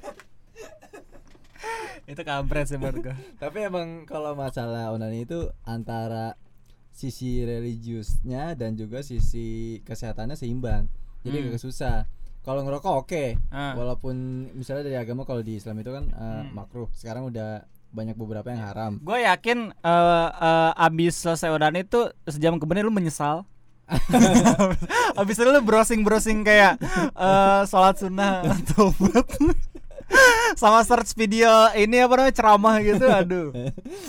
[2.06, 6.38] itu kampret sih menurut gua Tapi emang kalau masalah onani itu antara
[6.88, 9.46] sisi religiusnya dan juga sisi
[9.82, 10.88] kesehatannya seimbang.
[11.20, 11.46] Jadi Hmm.
[11.46, 12.08] agak susah.
[12.46, 13.74] Kalau ngerokok oke, Ah.
[13.74, 14.14] walaupun
[14.54, 16.54] misalnya dari agama kalau di Islam itu kan eh, Hmm.
[16.54, 16.86] makruh.
[16.92, 18.92] Sekarang udah banyak beberapa yang haram.
[18.98, 23.42] gue yakin eh eh, abis selesai udan itu sejam kemudian lu menyesal
[25.16, 26.76] abis itu lu browsing browsing kayak
[27.14, 29.24] eh sholat sunnah tobat
[30.54, 33.48] sama search video ini apa namanya ceramah gitu aduh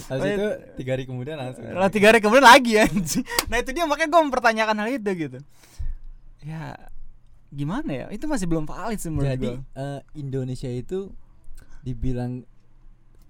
[0.10, 1.63] Habis itu tiga hari kemudian langsung.
[1.63, 5.39] lah tiga hari kemudian lagi anjing nah itu dia makanya gue mempertanyakan hal itu gitu
[6.43, 6.76] ya
[7.49, 11.10] gimana ya itu masih belum valid sih menurut Jadi gue eh, Indonesia itu
[11.79, 12.43] dibilang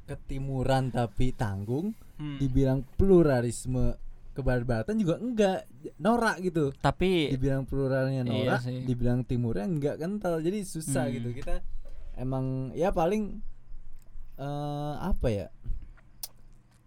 [0.04, 2.40] ketimuran tapi tanggung, Hmm.
[2.40, 3.94] dibilang pluralisme
[4.34, 6.74] kebarat-baratan juga enggak norak gitu.
[6.76, 8.82] tapi Dibilang pluralnya Iya norak, sih.
[8.84, 10.40] dibilang timurnya enggak kental.
[10.40, 11.14] Jadi susah Hmm.
[11.14, 11.30] gitu.
[11.36, 11.62] Kita
[12.16, 13.38] emang ya paling
[14.36, 15.48] eh apa ya?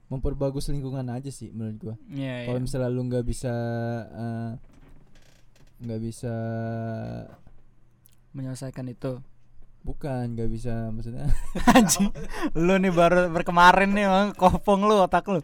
[0.09, 1.97] Memperbagus lingkungan aja sih menurut gua.
[2.11, 2.62] ya, Kalau ya.
[2.62, 3.55] misalnya lu nggak bisa
[4.09, 4.51] eh,
[5.81, 6.35] nggak bisa
[8.37, 9.19] menyelesaikan itu
[9.81, 11.25] bukan nggak bisa maksudnya
[11.77, 12.12] anjing
[12.53, 15.40] lu nih baru berkemarin nih emang kopong lu otak lu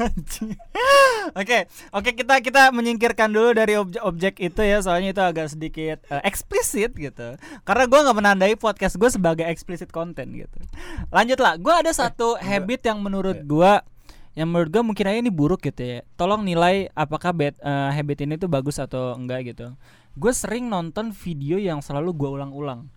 [0.00, 0.56] Anjing.
[1.40, 1.58] oke
[1.92, 6.96] oke kita kita menyingkirkan dulu dari objek-objek itu ya soalnya itu agak sedikit eh, eksplisit
[6.96, 7.36] gitu
[7.68, 10.58] karena gua nggak menandai podcast gue sebagai eksplisit konten gitu
[11.12, 12.48] lanjut lah gue ada satu enggak.
[12.48, 13.84] habit yang menurut Iya.
[14.32, 15.98] Yang menurut gue mungkin aja ini buruk gitu ya.
[16.16, 19.76] Tolong nilai apakah bad, eh, habit ini tuh bagus atau enggak gitu.
[20.16, 22.88] Gue sering nonton video yang selalu gua ulang-ulang.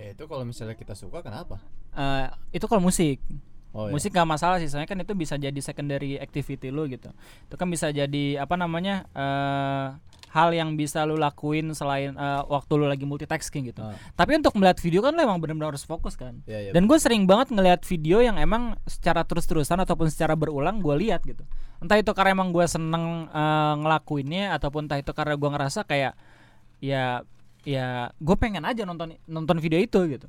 [0.00, 1.60] Ya itu kalau misalnya kita suka kenapa?
[1.92, 2.26] Eh,
[2.56, 3.20] itu kalau musik
[3.72, 3.92] oh iya.
[3.92, 7.10] musik gak masalah sih soalnya kan itu bisa jadi secondary activity lu gitu.
[7.48, 9.86] Itu kan bisa jadi apa namanya eh
[10.32, 13.84] hal yang bisa lu lakuin selain eh, waktu lu lagi multitasking gitu.
[13.84, 16.40] Ah, tapi untuk melihat video kan lu emang benar-benar harus fokus kan.
[16.48, 16.70] Iya, iya.
[16.72, 21.20] dan gue sering banget ngelihat video yang emang secara terus-terusan ataupun secara berulang gue lihat
[21.28, 21.44] gitu.
[21.84, 26.16] Entah itu karena emang gue seneng eh, ngelakuinnya ataupun entah itu karena gue ngerasa kayak
[26.80, 27.22] ya
[27.62, 30.26] ya gue pengen aja nonton nonton video itu gitu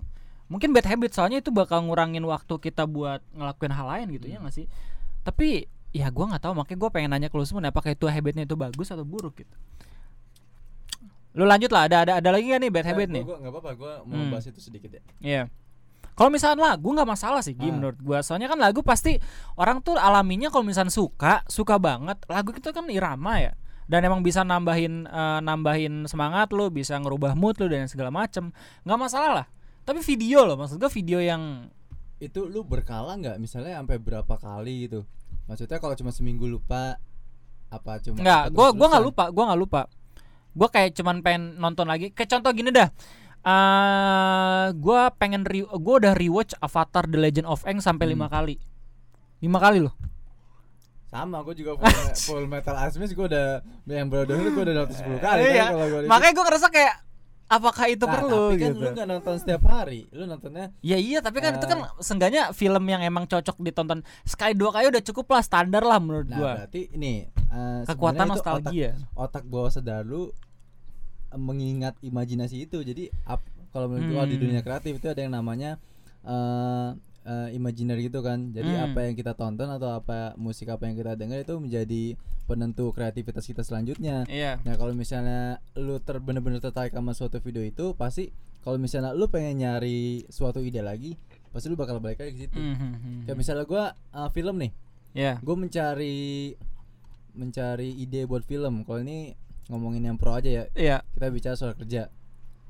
[0.53, 4.37] mungkin bad habit soalnya itu bakal ngurangin waktu kita buat ngelakuin hal lain gitu ya
[4.37, 4.69] nggak sih
[5.25, 8.45] tapi ya gue nggak tahu makanya gue pengen nanya ke lu semua apakah itu habitnya
[8.45, 9.55] itu bagus atau buruk gitu
[11.33, 13.37] lu lanjut lah ada ada ada lagi gak nih bad habit Nah, nih gua, gua
[13.41, 14.29] nggak apa-apa gua mau Hmm.
[14.29, 15.43] bahas itu sedikit ya Iya.
[16.13, 17.73] Kalau misalnya lagu nggak masalah sih, Gi, Ah.
[17.73, 18.21] menurut gua.
[18.21, 19.17] Soalnya kan lagu pasti
[19.57, 22.21] orang tuh alaminya kalau misalnya suka, suka banget.
[22.29, 23.57] Lagu itu kan irama ya.
[23.89, 28.53] Dan emang bisa nambahin eh, nambahin semangat lu, bisa ngerubah mood lu dan segala macem
[28.85, 29.47] nggak masalah lah.
[29.83, 31.67] Tapi video loh, maksud gua video yang
[32.17, 35.03] itu lu berkala nggak misalnya sampai berapa kali gitu
[35.43, 36.95] maksudnya kalau cuma seminggu lupa
[37.67, 39.81] apa cuma nggak, gua gua nggak lupa, gua nggak lupa.
[40.53, 42.09] Gua kayak cuman pengen nonton lagi.
[42.09, 42.87] Kayak contoh gini dah.
[43.43, 48.13] eh gua pengen re gua udah rewatch Avatar The Legend of Aang sampai Hmm.
[48.13, 48.55] lima kali.
[49.39, 49.91] Lima kali loh.
[51.05, 51.85] sama gue juga full,
[52.25, 55.65] full metal asmis gue udah yang baru denger gue udah nonton 10 kali Iya.
[55.69, 56.93] kan Makanya gue ngerasa kayak
[57.45, 58.79] apakah itu Nah, perlu tapi kan gitu.
[58.79, 61.69] lu nggak nonton setiap hari lu nontonnya Ya iya, tapi kan itu Eh.
[61.69, 65.97] kan seenggaknya film yang emang cocok ditonton sekali dua kali udah cukup lah standar lah
[65.97, 66.51] menurut nah gua.
[66.57, 68.89] berarti ini eh, Kekuatan itu nostalgia.
[69.11, 70.31] otak, otak bawah sadar lu
[71.29, 74.43] eh, mengingat imajinasi itu jadi ap- kalau menurut gua di Hmm.
[74.43, 75.77] dunia kreatif itu ada yang namanya
[76.23, 76.89] eh
[77.23, 78.85] eh, imaginer gitu kan jadi Hmm.
[78.89, 83.43] apa yang kita tonton atau apa musik apa yang kita dengar itu menjadi penentu kreativitas
[83.43, 84.59] kita selanjutnya Iya.
[84.61, 88.27] Nah kalau misalnya lu ter bener-bener tertarik sama suatu video itu pasti
[88.59, 91.15] kalau misalnya lu pengen nyari suatu ide lagi
[91.49, 92.57] pasti lu bakal balik lagi ke situ.
[92.57, 93.23] Mhm.
[93.23, 94.71] Kayak misalnya gua uh, film nih,
[95.13, 95.37] Ya.
[95.37, 96.57] gue mencari
[97.33, 98.83] mencari ide buat film.
[98.83, 99.33] Kalau ini
[99.67, 100.97] ngomongin yang pro aja ya, Iya.
[101.13, 102.09] kita bicara soal kerja.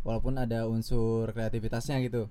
[0.03, 2.27] Walaupun ada unsur kreativitasnya gitu.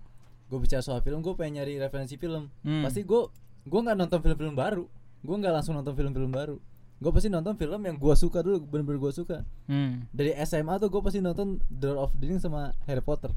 [0.52, 2.52] Gue bicara soal film, gue pengen nyari referensi film.
[2.60, 2.84] Hmm.
[2.84, 3.22] Pasti gue
[3.64, 4.84] gue nggak nonton film-film baru.
[5.18, 6.60] Gue nggak langsung nonton film-film baru.
[7.00, 10.04] Gue pasti nonton film yang gue suka dulu, bener-bener gue suka Hmm.
[10.12, 13.32] dari SMA tuh gue pasti nonton The Lord of the Rings sama Harry Potter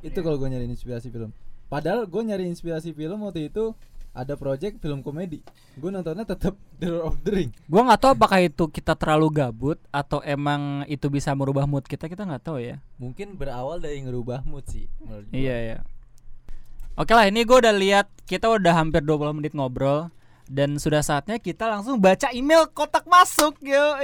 [0.00, 0.22] itu Iya.
[0.22, 1.28] kalau gue nyari inspirasi film
[1.66, 3.76] padahal gue nyari inspirasi film waktu itu
[4.10, 5.44] ada project film komedi
[5.76, 9.28] gue nontonnya tetap The Lord of the Ring Gua nggak tahu apakah itu kita terlalu
[9.30, 12.80] gabut atau emang itu bisa merubah mood kita kita nggak tahu ya.
[12.96, 15.36] mungkin berawal dari ngerubah mood sih menurut gua.
[15.36, 15.78] Iya ya.
[17.00, 20.12] Oke lah, ini gue udah lihat kita udah hampir 20 menit ngobrol
[20.44, 23.96] dan sudah saatnya kita langsung baca email kotak masuk yo.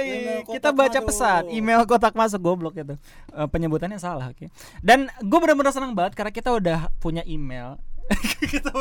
[0.49, 1.05] Kita baca masuk.
[1.05, 2.97] pesan email kotak masuk goblok itu.
[3.37, 4.49] Eh, penyebutannya salah, oke.
[4.81, 7.77] Dan gue benar-benar senang banget karena kita udah punya email.
[8.47, 8.71] gitu.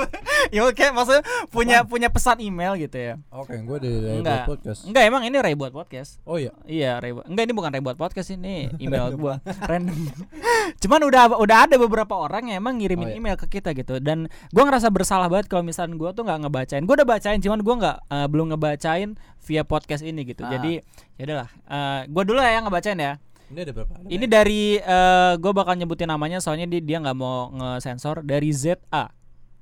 [0.48, 3.14] ya oke, maksudnya punya punya pesan email gitu ya.
[3.28, 4.46] oke gue dari dari Enggak.
[4.46, 6.20] podcast Enggak, emang ini Ray buat podcast.
[6.22, 7.12] oh iya Iya, Ray.
[7.12, 9.40] buat- Enggak, ini bukan Ray buat podcast ini email gua.
[9.60, 9.96] Random.
[10.82, 13.18] Cuman udah udah ada beberapa orang yang emang ngirimin Oh, iya.
[13.18, 16.82] email ke kita gitu dan gua ngerasa bersalah banget kalau misalnya gua tuh nggak ngebacain.
[16.84, 19.08] Gua udah bacain cuman gua nggak eh, belum ngebacain
[19.42, 20.42] via podcast ini gitu.
[20.42, 20.50] Ah.
[20.52, 20.82] Jadi
[21.16, 21.48] ya udahlah.
[21.50, 23.18] Eh, gua dulu ya yang ngebacain ya.
[23.52, 24.30] Ini ada berapa Ada Ini banyak.
[24.30, 29.10] dari eh gue bakal nyebutin namanya soalnya dia dia nggak mau ngesensor dari ZA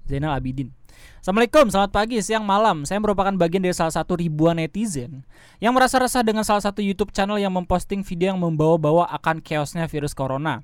[0.04, 0.68] Zainal Abidin.
[1.24, 2.84] Assalamualaikum, selamat pagi, siang, malam.
[2.84, 5.24] Saya merupakan bagian dari salah satu ribuan netizen
[5.56, 9.88] yang merasa resah dengan salah satu YouTube channel yang memposting video yang membawa-bawa akan chaosnya
[9.88, 10.60] virus corona.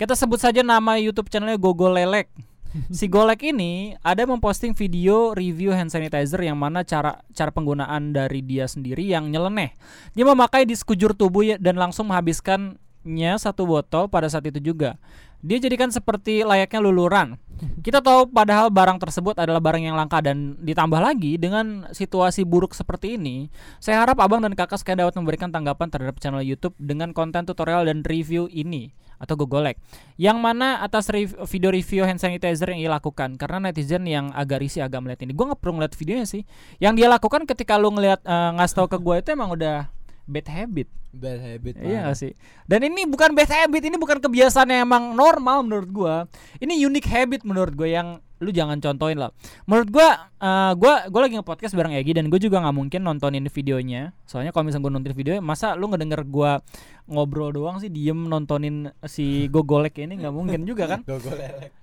[0.00, 2.32] Kita sebut saja nama YouTube channelnya Gogo Lelek.
[2.98, 8.44] Si Golek ini ada memposting video review hand sanitizer yang mana cara cara penggunaan dari
[8.44, 9.74] dia sendiri yang nyeleneh.
[10.12, 15.00] Dia memakai di sekujur tubuh ya- dan langsung menghabiskannya satu botol pada saat itu juga.
[15.38, 17.38] Dia jadikan seperti layaknya luluran.
[17.58, 22.70] Kita tahu padahal barang tersebut adalah barang yang langka dan ditambah lagi dengan situasi buruk
[22.70, 23.50] seperti ini,
[23.82, 27.86] saya harap abang dan kakak sekalian dapat memberikan tanggapan terhadap channel YouTube dengan konten tutorial
[27.86, 29.76] dan review ini atau gogolek.
[30.16, 34.62] Yang mana atas rev- video review hand sanitizer yang ia lakukan karena netizen yang agak
[34.62, 35.34] risih agak melihat ini.
[35.34, 36.42] Gue nggak perlu ngeliat videonya sih.
[36.78, 39.90] Yang dia lakukan ketika lu ngeliat eh, ngasih tau ke gue itu emang udah
[40.28, 40.88] bad habit.
[41.08, 42.32] bad habit Iya gak sih?
[42.68, 46.16] Dan ini bukan bad habit, ini bukan kebiasaan yang emang normal menurut gua.
[46.60, 49.34] Ini unique habit menurut gue yang lu jangan contohin lah.
[49.66, 53.46] Menurut gua eh, gua gua lagi nge-podcast bareng Egi dan gue juga nggak mungkin nontonin
[53.50, 54.14] videonya.
[54.24, 56.62] Soalnya kalau misalnya gue nonton videonya, masa lu ngedenger gua
[57.10, 61.00] ngobrol doang sih diem nontonin si Gogolek ini nggak mungkin juga kan?
[61.02, 61.74] Gogo lelek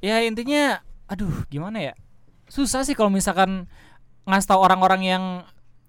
[0.00, 1.94] Ya intinya aduh gimana ya?
[2.50, 3.68] Susah sih kalau misalkan
[4.26, 5.24] ngasih tahu orang-orang yang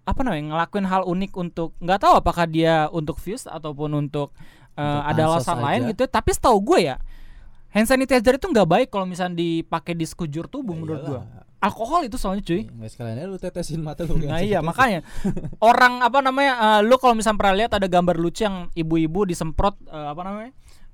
[0.01, 4.33] apa namanya ngelakuin hal unik untuk nggak tahu apakah dia untuk views ataupun untuk,
[4.75, 5.65] uh, Untuk ada alasan aja.
[5.69, 6.97] lain gitu tapi setahu gue ya
[7.71, 11.21] hand sanitizer itu nggak baik kalau misalnya dipakai di sekujur tubuh menurut gue
[11.61, 12.65] alkohol itu soalnya cuy.
[12.65, 15.05] Nggak sekalian aja lu tetesin mata lu Nah iya makanya.
[15.69, 19.77] Orang apa namanya eh, lu kalau misalnya pernah lihat ada gambar lucu yang ibu-ibu disemprot
[19.87, 20.51] eh, apa namanya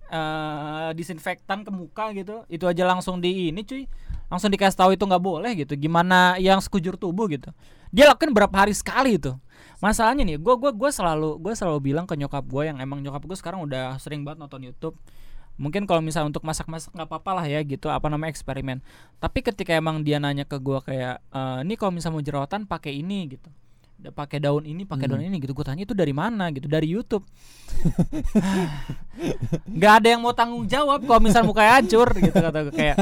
[0.07, 2.43] eh disinfektan ke muka gitu.
[2.51, 3.87] Itu aja langsung di ini cuy.
[4.27, 5.73] Langsung dikasih tahu itu nggak boleh gitu.
[5.79, 7.49] Gimana yang sekujur tubuh gitu.
[7.95, 9.31] Dia lakukan berapa hari sekali itu.
[9.79, 13.23] Masalahnya nih gue gua gua selalu gue selalu bilang ke nyokap gue yang emang nyokap
[13.23, 14.97] gue sekarang udah sering banget nonton YouTube
[15.57, 18.79] mungkin kalau misalnya untuk masak-masak nggak apa-apa lah ya gitu apa namanya eksperimen.
[19.17, 22.93] Tapi ketika emang dia nanya ke gua kayak "Eh, ini kalau misalnya mau jerawatan pakai
[22.95, 23.49] ini gitu.
[23.97, 25.27] Pakai daun ini pakai daun Hmm.
[25.27, 25.57] ini gitu.
[25.57, 26.53] Gue tanya itu dari mana?
[26.53, 26.69] gitu.
[26.69, 27.25] Dari YouTube.
[29.67, 32.95] Nggak ada yang mau tanggung jawab kalau misalnya mukanya hancur gitu kata gue kayak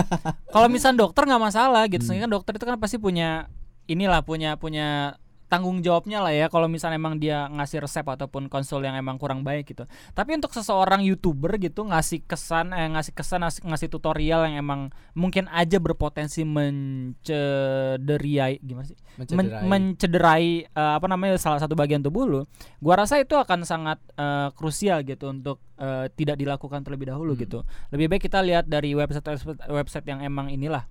[0.48, 2.08] kalau misalnya dokter nggak masalah gitu.
[2.08, 2.24] Hmm.
[2.24, 3.52] kan dokter itu kan pasti punya
[3.86, 8.82] inilah punya punya tanggung jawabnya lah ya kalau misalnya emang dia ngasih resep ataupun konsul
[8.82, 9.84] yang emang kurang baik gitu.
[10.12, 14.90] Tapi untuk seseorang youtuber gitu ngasih kesan eh ngasih kesan ngasih, ngasih tutorial yang emang
[15.14, 18.98] mungkin aja berpotensi mencederai gimana sih?
[19.16, 19.66] Men- mencederai.
[19.66, 22.42] mencederai eh, apa namanya salah satu bagian tubuh lu
[22.80, 27.42] gua rasa itu akan sangat eh, krusial gitu untuk eh, tidak dilakukan terlebih dahulu Hmm.
[27.42, 27.60] gitu.
[27.92, 29.26] Lebih baik kita lihat dari website
[29.68, 30.86] website yang emang inilah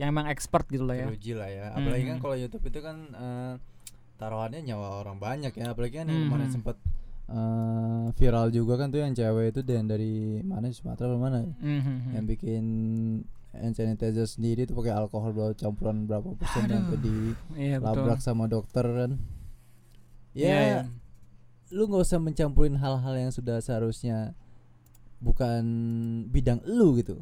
[0.00, 1.04] yang emang expert gitu lah ya.
[1.06, 1.64] Teruji lah ya.
[1.76, 2.22] Apalagi kan Mhm.
[2.24, 3.52] kalau YouTube itu kan eh,
[4.16, 6.54] taruhannya nyawa orang banyak ya apalagi kan yang kemarin Mhm.
[6.54, 6.76] sempat
[7.28, 12.12] eh, viral juga kan tuh yang cewek itu dan dari mana Sumatera atau mana Mhm.
[12.12, 12.64] yang bikin
[13.52, 17.14] hand sanitizer sendiri tuh pakai alkohol berapa campuran berapa persen Aduh, sampai di
[17.54, 19.10] iya betul labrak sama dokter kan
[20.32, 20.80] ya Iya, iya.
[21.70, 24.36] lu nggak usah mencampurin hal-hal yang sudah seharusnya
[25.20, 25.62] bukan
[26.28, 27.20] bidang lu gitu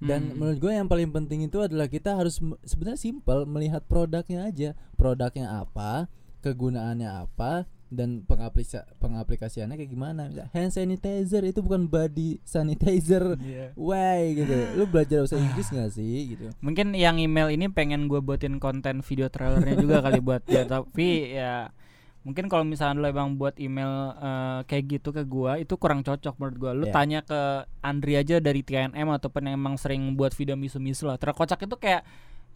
[0.00, 0.36] dan Hmm.
[0.40, 4.72] menurut gue yang paling penting itu adalah kita harus sebenarnya simpel melihat produknya aja.
[4.96, 6.08] Produknya apa
[6.40, 10.30] kegunaannya apa dan pengaplika pengaplikasiannya kayak gimana.
[10.30, 13.34] Misal, hand sanitizer itu bukan body sanitizer.
[13.42, 13.74] Iya.
[13.74, 14.56] Why gitu.
[14.78, 16.54] Lu belajar bahasa Inggris gak sih gitu?
[16.62, 21.34] Mungkin yang email ini pengen gue buatin konten video trailernya juga kali buat dia tapi
[21.34, 21.74] ya
[22.20, 26.36] mungkin kalau misalnya lo emang buat email eh, kayak gitu ke gua itu kurang cocok
[26.36, 26.72] menurut gua.
[26.76, 26.92] Lu Iya.
[26.92, 27.40] tanya ke
[27.80, 31.16] Andri aja dari TNM ataupun yang emang sering buat video misu-misu lah.
[31.16, 32.04] Terkocak itu kayak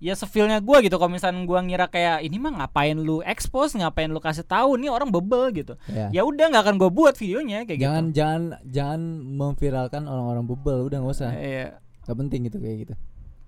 [0.03, 1.01] ya sefilnya gua gitu.
[1.01, 4.77] Kalau misalnya gua ngira kayak ini mah ngapain lu expose ngapain lu kasih tahu?
[4.77, 5.81] Nih orang bebel gitu.
[5.89, 9.01] Ya ya udah nggak akan gua buat videonya kayak jangan gitu jangan jangan
[9.33, 10.93] memviralkan orang-orang bebel.
[10.93, 11.33] Udah nggak usah.
[11.33, 11.81] Iya.
[12.05, 12.95] Nggak penting gitu kayak gitu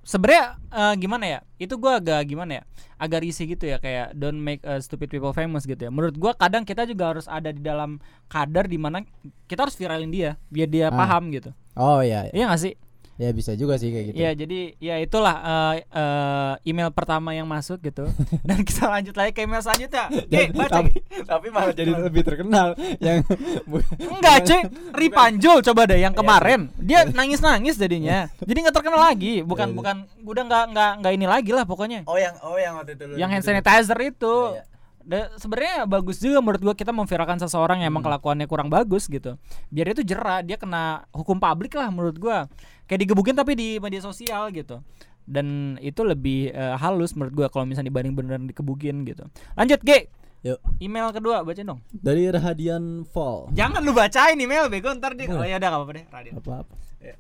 [0.07, 2.65] sebenarnya eh, gimana ya itu gua agak gimana ya
[2.97, 5.91] agak risih gitu ya kayak don't make uh, stupid people famous gitu ya.
[5.93, 7.99] Menurut gua kadang kita juga harus ada di dalam
[8.31, 9.03] kadar di mana
[9.45, 10.97] kita harus viralin dia biar dia Ah.
[10.97, 11.51] paham gitu.
[11.77, 12.73] Oh iya, iya gak sih
[13.17, 14.17] ya bisa juga sih kayak gitu.
[14.17, 18.05] Iya jadi ya itulah eh, eh, email pertama yang masuk gitu.
[18.49, 20.05] Dan kita lanjut lagi ke email selanjutnya.
[20.07, 20.91] Oke Dan- baca tapi,
[21.23, 23.25] tapi malah jadi lebih terkenal yang
[24.13, 24.61] Enggak cuy.
[25.01, 26.61] Ripanjul coba deh yang Iya kemarin.
[26.77, 28.29] Dia nangis-nangis jadinya.
[28.39, 29.41] Jadi nggak terkenal lagi.
[29.41, 29.79] Bukan Iya, iya.
[29.79, 32.03] bukan Udah nggak nggak nggak ini lagi lah pokoknya.
[32.05, 33.49] Oh yang oh yang waktu itu Yang hand gitu.
[33.49, 34.35] sanitizer itu.
[34.53, 34.65] Iya.
[35.01, 38.11] Da- sebenarnya bagus juga menurut gua kita memviralkan seseorang yang emang Hmm.
[38.11, 39.39] kelakuannya kurang bagus gitu.
[39.69, 42.51] Biar dia tuh jerah dia kena hukum publik lah menurut gua
[42.87, 44.81] kayak digebukin tapi di media sosial gitu
[45.23, 45.47] dan
[45.79, 50.07] itu lebih eh, halus menurut gua kalau misalnya dibanding beneran dikebukin gitu lanjut G
[50.43, 50.63] Yuk.
[50.79, 53.51] email kedua baca dong Dari Rahadian Fall.
[53.51, 56.53] jangan lu bacain email bego ntar dia oh ya udah gak apa-apa deh Radio Apa
[56.63, 56.75] apa?
[57.01, 57.17] Iya.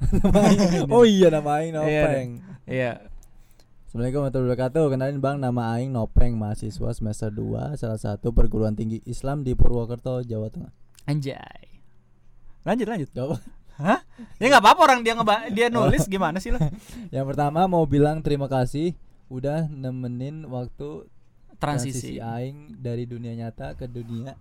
[0.92, 2.30] oh iya nama Aing Iya, Nopeng.
[2.66, 2.92] iya
[3.82, 4.84] Assalamualaikum warahmatullahi wabarakatuh.
[4.86, 10.22] Kenalin Bang, nama Aing Nopeng, mahasiswa semester 2 salah satu perguruan tinggi Islam di Purwokerto,
[10.22, 10.70] Jawa Tengah.
[11.04, 11.82] anjay
[12.62, 13.40] lanjut lanjut Jawab.
[13.80, 14.00] Hah?
[14.36, 16.60] Ya nggak apa-apa orang dia ngeba dia nulis gimana sih lo?
[17.14, 18.92] Yang pertama mau bilang terima kasih
[19.26, 21.08] udah nemenin waktu
[21.56, 24.32] Transisi, Aing dari dunia nyata ke dunia.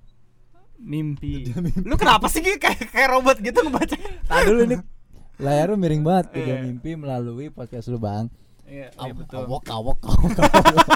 [0.77, 1.51] mimpi.
[1.83, 3.99] Lu kenapa sih kayak kayak robot gitu ngebaca?
[3.99, 4.75] Tadi dulu ini
[5.35, 6.63] layar lu miring banget ke Iya.
[6.63, 8.31] mimpi melalui podcast lu Bang.
[8.69, 9.43] Iya, Awok, betul.
[9.43, 10.87] awok, awok, awok, awok.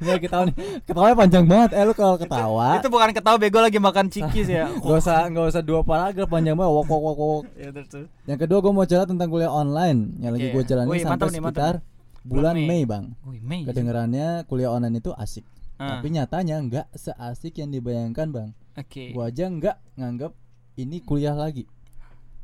[0.00, 0.54] Nggak ketawa nih.
[0.84, 1.70] Ketawanya panjang banget.
[1.72, 4.64] Eh lu kalau ketawa Itu bukan ketawa bego lagi makan cikis ya.
[4.80, 7.42] Gak usah gak usah dua paragraf panjang banget wok wok wok wok.
[7.54, 8.08] Ya terus.
[8.24, 11.28] Yang kedua gue mau cerita tentang kuliah online yang lagi gue jalani Wih, sampai mantap
[11.30, 11.74] sekitar
[12.20, 12.66] bulan Mei.
[12.66, 13.04] Mei bang.
[13.24, 13.60] Wih, Mei.
[13.64, 15.44] Kedengarannya kuliah online itu asik,
[15.76, 18.48] Ah, tapi nyatanya nggak seasik yang dibayangkan bang.
[18.76, 19.12] Oke.
[19.12, 20.32] Gue aja nggak nganggap
[20.76, 21.64] ini kuliah lagi,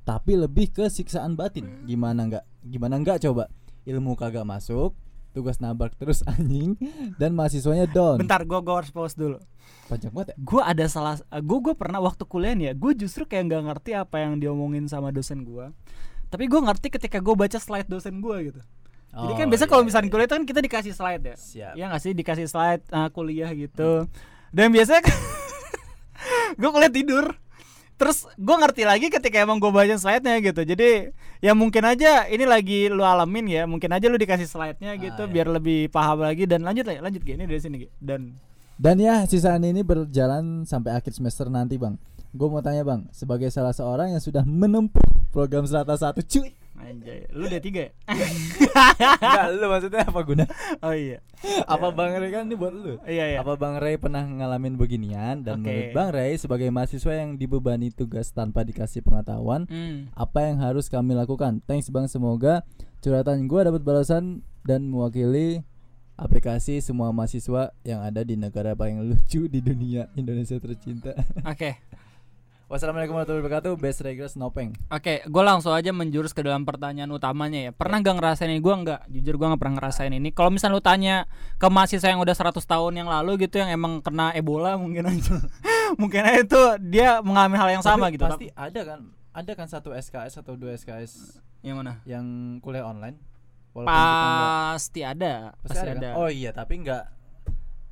[0.02, 1.84] tapi lebih ke siksaan batin.
[1.84, 2.44] Gimana nggak?
[2.64, 3.52] Gimana nggak coba?
[3.86, 4.98] Ilmu kagak masuk,
[5.30, 6.74] tugas nabrak terus anjing,
[7.16, 8.18] dan mahasiswanya down.
[8.18, 9.38] Bentar, gua gua harus pause dulu.
[9.86, 10.36] Panjang banget ya?
[10.42, 13.90] Gua ada salah gua gua pernah waktu kuliah nih ya, gua justru kayak nggak ngerti
[13.94, 15.70] apa yang diomongin sama dosen gua.
[16.26, 18.58] Tapi gua ngerti ketika gua baca slide dosen gua gitu.
[19.16, 20.12] Jadi kan Oh, biasa iya, kalau misalnya iya.
[20.12, 21.36] kuliah itu kan kita dikasih slide ya.
[21.40, 21.72] Siap.
[21.78, 24.04] Iya nggak sih dikasih slide uh, kuliah gitu.
[24.52, 25.00] Dan biasanya
[26.60, 27.24] gue kuliah tidur.
[27.96, 30.62] Terus gue ngerti lagi ketika emang gue baca slide-nya gitu.
[30.68, 33.62] Jadi ya mungkin aja ini lagi lu alamin ya.
[33.64, 35.32] Mungkin aja lu dikasih slide-nya gitu iya.
[35.32, 37.88] biar lebih paham lagi dan lanjut lah, lanjut gini dari sini.
[37.96, 38.36] Dan
[38.76, 41.96] Dan ya sisaan ini berjalan sampai akhir semester nanti bang
[42.36, 47.24] Gue mau tanya bang Sebagai salah seorang yang sudah menempuh program Serata satu cuy anjay,
[47.32, 47.92] lu udah tiga ya?
[48.06, 50.44] Enggak lu maksudnya apa guna
[50.82, 51.18] oh iya.
[51.68, 53.38] Apa bang Ray kan ini buat lu Iya iya.
[53.40, 55.68] Apa bang Ray pernah ngalamin beginian Dan Oke.
[55.68, 60.08] menurut bang Ray sebagai mahasiswa yang dibebani tugas tanpa dikasih pengetahuan Hmm.
[60.12, 62.64] Apa yang harus kami lakukan Thanks bang semoga
[63.00, 65.60] curhatan gue dapat balasan Dan mewakili
[66.16, 71.12] aplikasi semua mahasiswa yang ada di negara paling lucu di dunia Indonesia tercinta
[71.44, 71.76] Oke.
[72.66, 73.72] Wassalamualaikum warahmatullahi wabarakatuh.
[73.78, 74.74] Best Regress Nopeng.
[74.90, 77.70] Oke, gue langsung aja menjurus ke dalam pertanyaan utamanya ya.
[77.70, 78.58] Pernah gak ngerasain ini?
[78.58, 80.34] Gue nggak, jujur gue nggak pernah ngerasain ini.
[80.34, 81.30] Kalau misalnya lu tanya
[81.62, 85.38] ke mahasiswa yang udah 100 tahun yang lalu gitu, yang emang kena Ebola mungkin aja,
[86.02, 88.26] mungkin aja itu dia mengalami hal yang sama Tapi gitu.
[88.26, 89.00] Pasti ada kan?
[89.30, 92.02] Ada kan satu SKS atau dua SKS yang mana?
[92.02, 92.26] yang
[92.58, 93.14] kuliah online?
[93.78, 95.94] Walaupun nggak- Pasti ada, pasti pasti ada.
[95.94, 96.08] ada.
[96.10, 96.18] kan?
[96.18, 97.14] Oh iya, tapi enggak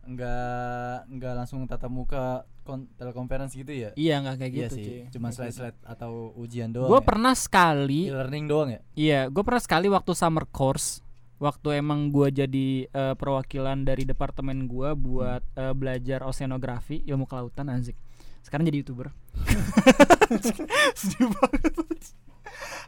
[0.04, 2.24] enggak enggak langsung tatap muka
[2.62, 3.90] kon- telekonferensi gitu ya?
[3.94, 4.84] Iya nggak kayak iya gitu sih.
[4.84, 5.00] cuy.
[5.10, 6.76] Cuma Nggak kayak slide-slide atau ujian gitu.
[6.80, 6.90] doang.
[6.90, 7.06] Gue ya?
[7.06, 8.80] pernah sekali, E-learning doang ya?
[8.94, 11.00] iya, gue pernah sekali waktu summer course,
[11.36, 17.68] waktu emang gue jadi eh, perwakilan dari departemen gue buat eh, belajar oceanografi, ilmu kelautan,
[17.68, 17.96] anjing.
[18.40, 19.08] Sekarang jadi youtuber.
[20.94, 21.72] Sedih banget.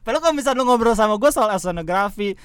[0.00, 2.36] Padahal kalau misalnya lu ngobrol sama gue soal oceanografi,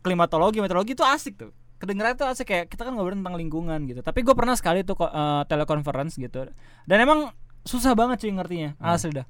[0.00, 1.52] klimatologi, meteorologi itu asik tuh.
[1.82, 4.06] Kedengeran tuh asik kayak kita kan ngobrol tentang lingkungan gitu.
[4.06, 6.46] Tapi gue pernah sekali tuh ko- eh, teleconference gitu.
[6.86, 7.34] Dan emang
[7.66, 8.94] susah banget cuy ngertinya, Hmm.
[8.94, 9.26] asli dah.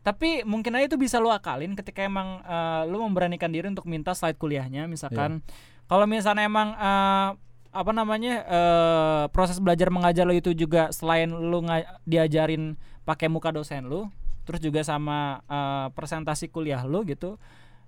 [0.00, 4.16] Tapi mungkin aja itu bisa lu akalin ketika emang eh, lu memberanikan diri untuk minta
[4.16, 5.44] slide kuliahnya misalkan.
[5.84, 7.28] Kalau misalnya emang eh,
[7.72, 12.74] apa namanya eh, proses belajar mengajar lo itu juga selain lu nga- diajarin
[13.04, 14.08] pakai muka dosen lu,
[14.48, 17.36] terus juga sama eh, presentasi kuliah lu gitu,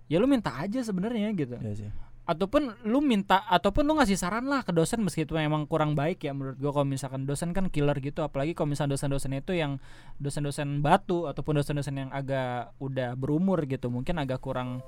[0.07, 1.57] ya lu minta aja sebenarnya gitu.
[1.73, 1.88] Sih.
[2.25, 6.33] Ataupun lu minta ataupun lu ngasih saran lah ke dosen meskipun emang kurang baik ya
[6.33, 8.25] menurut gua kalau misalkan dosen kan killer gitu.
[8.25, 9.77] Apalagi kalau misalnya dosen-dosen itu yang
[10.17, 13.92] dosen-dosen batu ataupun dosen-dosen yang agak udah berumur gitu.
[13.92, 14.81] Mungkin agak kurang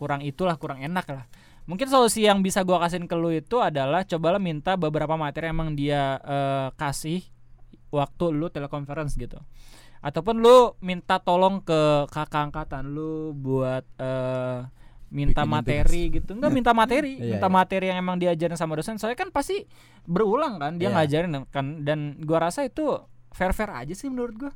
[0.00, 1.24] kurang itulah kurang enak lah.
[1.68, 5.76] Mungkin solusi yang bisa gua kasihin ke lu itu adalah cobalah minta beberapa materi emang
[5.76, 7.20] dia eh, kasih
[7.92, 9.36] waktu lu telekonferensi gitu.
[10.02, 14.66] Ataupun lu minta tolong ke kakak angkatan lu buat eh,
[15.12, 17.52] minta Bikinin materi gitu enggak minta materi Iya, minta iya.
[17.52, 19.68] materi yang emang diajarin sama dosen soalnya kan pasti
[20.02, 20.96] berulang kan dia Iya.
[20.96, 22.96] ngajarin kan dan gua rasa itu
[23.30, 24.52] fair fair aja sih menurut gua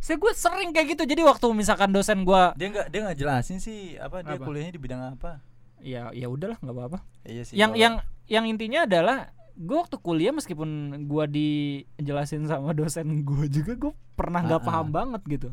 [0.00, 3.60] saya gue sering kayak gitu jadi waktu misalkan dosen gua Dia nggak dia nggak jelasin
[3.60, 4.44] sih apa dia Apa?
[4.44, 5.44] kuliahnya di bidang apa.
[5.78, 7.54] ya ya udahlah nggak apa-apa Iya sih.
[7.54, 9.28] yang yang yang intinya adalah
[9.60, 10.68] gue waktu kuliah meskipun
[11.04, 14.92] gua dijelasin sama dosen gue juga gue pernah nggak Ah, paham ah.
[15.04, 15.48] banget gitu.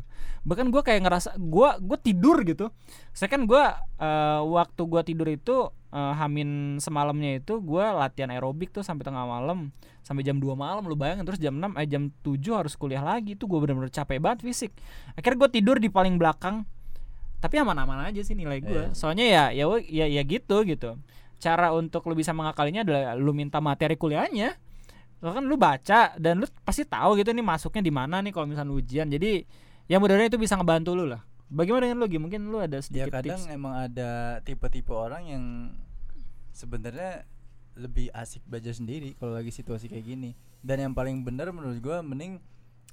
[0.48, 2.72] Bahkan gue kayak ngerasa gue gue tidur gitu.
[3.12, 3.62] Saya kan gue
[4.48, 9.72] waktu gua tidur itu eh, hamin semalamnya itu gue latihan aerobik tuh sampai tengah malam
[10.00, 13.36] sampai jam 2 malam lu bayangin terus jam 6 eh jam 7 harus kuliah lagi.
[13.36, 14.72] Itu gue bener-bener capek banget fisik.
[15.20, 16.64] Akhirnya gue tidur di paling belakang
[17.38, 18.98] tapi aman-aman aja sih nilai gue Iya.
[18.98, 20.98] soalnya ya ya ya ya gitu gitu
[21.38, 24.58] cara untuk lu bisa mengakalinya adalah lu minta materi kuliahnya.
[25.18, 28.46] Lo kan lu baca dan lu pasti tahu gitu nih masuknya di mana nih kalau
[28.46, 29.06] misalnya ujian.
[29.10, 29.42] Jadi
[29.90, 31.22] ya mudah-mudahan itu bisa ngebantu lu lah.
[31.48, 32.20] Bagaimana dengan lu Gi?
[32.20, 33.48] mungkin lu ada ya sedikit kadang tips.
[33.48, 35.44] emang ada tipe-tipe orang yang
[36.52, 37.24] sebenarnya
[37.78, 40.30] lebih asik belajar sendiri kalau lagi situasi kayak gini.
[40.60, 42.42] Dan yang paling benar menurut gua mending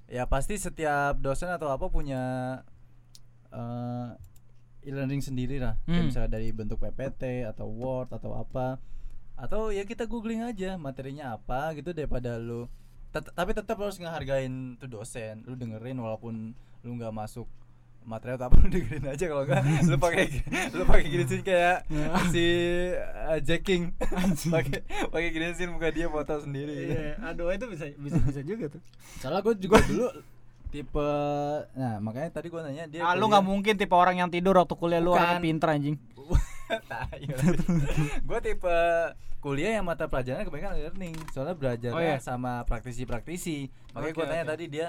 [0.06, 2.22] ya pasti setiap dosen atau apa punya
[3.52, 4.08] eh,
[4.86, 5.76] e-learning sendiri lah.
[5.84, 6.08] Kayak Hmm.
[6.08, 8.78] misalnya dari bentuk PPT atau Word atau apa.
[9.36, 12.72] Atau ya kita googling aja materinya apa gitu daripada lu
[13.10, 15.44] tet- tapi tetap harus ngehargain tuh dosen.
[15.44, 17.50] Lu dengerin walaupun lu nggak masuk
[18.06, 19.26] materi atau apa lu dengerin aja.
[19.26, 20.26] Kalau enggak lu pakai
[20.72, 21.84] lu pakai gini sih kayak
[22.34, 22.46] si
[22.96, 23.92] uh, Jacking
[24.48, 24.80] pakai
[25.10, 26.94] pakai gini sih muka dia foto sendiri.
[26.94, 28.82] Iya, aduh itu bisa bisa bisa juga tuh.
[29.20, 30.08] Soalnya gue juga dulu
[30.76, 31.11] tipe
[31.73, 34.76] nah makanya tadi gua nanya dia ah, lu nggak mungkin tipe orang yang tidur waktu
[34.76, 35.39] kuliah lu Bukan.
[35.39, 35.95] pinter anjing
[38.28, 38.78] gue tipe
[39.39, 42.17] kuliah yang mata pelajarannya kebanyakan learning soalnya belajar Oh, iya.
[42.17, 44.51] sama praktisi-praktisi makanya Oke, gue tanya oke.
[44.51, 44.88] tadi dia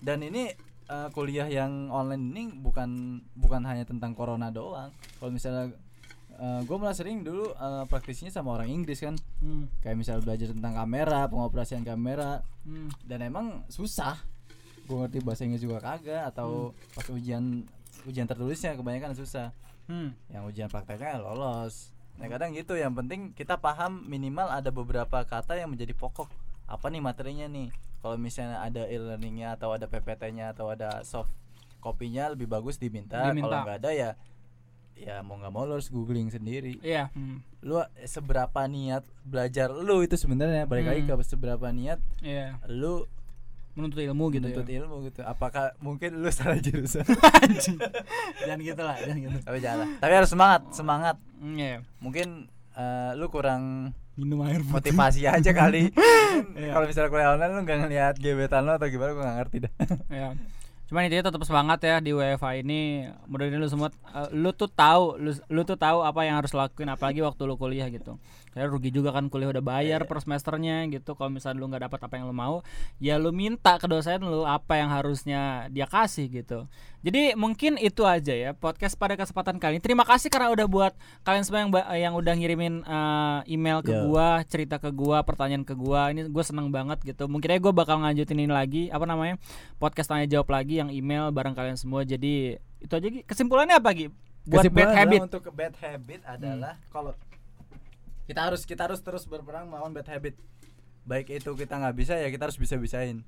[0.00, 0.48] dan ini
[0.88, 2.88] uh, kuliah yang online ini bukan
[3.36, 5.76] bukan hanya tentang corona doang kalau misalnya
[6.38, 9.82] gue malah sering dulu uh, praktisinya sama orang Inggris kan hmm.
[9.82, 12.92] kayak misalnya belajar tentang kamera pengoperasian kamera Hmm.
[13.02, 14.20] dan emang susah
[14.88, 17.68] gue ngerti bahasa Inggris juga kagak atau pas ujian
[18.08, 19.52] ujian tertulisnya kebanyakan susah.
[19.88, 20.12] Hmm.
[20.28, 21.96] yang ujian prakteknya lolos.
[22.20, 22.76] Nah kadang gitu.
[22.76, 26.28] Yang penting kita paham minimal ada beberapa kata yang menjadi pokok.
[26.68, 27.72] Apa nih materinya nih?
[28.04, 31.32] Kalau misalnya ada e-learningnya atau ada PPT-nya atau ada soft
[31.80, 33.48] kopinya lebih bagus diminta, Diminta.
[33.48, 34.10] kalau nggak ada ya
[34.92, 36.76] ya mau nggak mau lo harus googling sendiri.
[36.82, 37.64] Iya hmm.
[37.64, 40.68] lu eh, seberapa niat belajar lu itu sebenarnya.
[40.68, 41.24] Balik lagi ke Hmm.
[41.24, 42.60] seberapa niat iya.
[42.68, 43.08] lu
[43.78, 45.20] menuntut ilmu gitu menuntut ya ilmu gitu.
[45.22, 47.06] Apakah mungkin lu salah jurusan?
[48.42, 49.38] Jangan gitu lah jangan gitu.
[49.46, 49.88] Tapi jangan lah.
[50.02, 51.16] tapi harus semangat semangat.
[51.38, 51.78] Hmm, iya.
[52.02, 54.90] mungkin eh, lu kurang minum air putih.
[54.90, 55.88] motivasi aja kali.
[56.38, 56.70] Iya.
[56.70, 59.72] kalau misalnya kuliah online lu nggak ngeliat gebetan lo atau gimana gue nggak ngerti dah.
[60.12, 60.28] Ya
[60.88, 63.06] cuman intinya tetap semangat ya di WFA ini.
[63.28, 66.88] Mudah-mudahan lu semua eh, lu tuh tahu lu, lu tuh tahu apa yang harus lakuin
[66.88, 68.16] apalagi waktu lu kuliah gitu.
[68.56, 71.12] Karena rugi juga kan kuliah udah bayar per semesternya gitu.
[71.12, 72.64] Kalau misalnya lu nggak dapat apa yang lu mau
[72.98, 76.66] ya lu minta ke dosen lu apa yang harusnya dia kasih gitu
[76.98, 79.82] jadi mungkin itu aja ya podcast pada kesempatan kali ini.
[79.82, 80.92] Terima kasih karena udah buat
[81.22, 84.10] kalian semua yang yang udah ngirimin eh, email ke Yo.
[84.10, 86.10] gua cerita ke gua pertanyaan ke gua.
[86.10, 87.30] Ini gue seneng banget gitu.
[87.30, 89.38] Mungkin aja gue bakal lanjutin ini lagi apa namanya
[89.78, 92.02] podcast tanya jawab lagi yang email bareng kalian semua.
[92.02, 93.22] Jadi itu aja Gi.
[93.22, 94.10] kesimpulannya apa Gi?
[94.48, 95.20] buat Kesimpulan bad habit.
[95.28, 97.12] untuk ke bad habit adalah kalau
[98.26, 100.34] kita harus kita harus terus berperang melawan bad habit.
[101.06, 103.22] Baik itu kita nggak bisa ya kita harus bisa bisain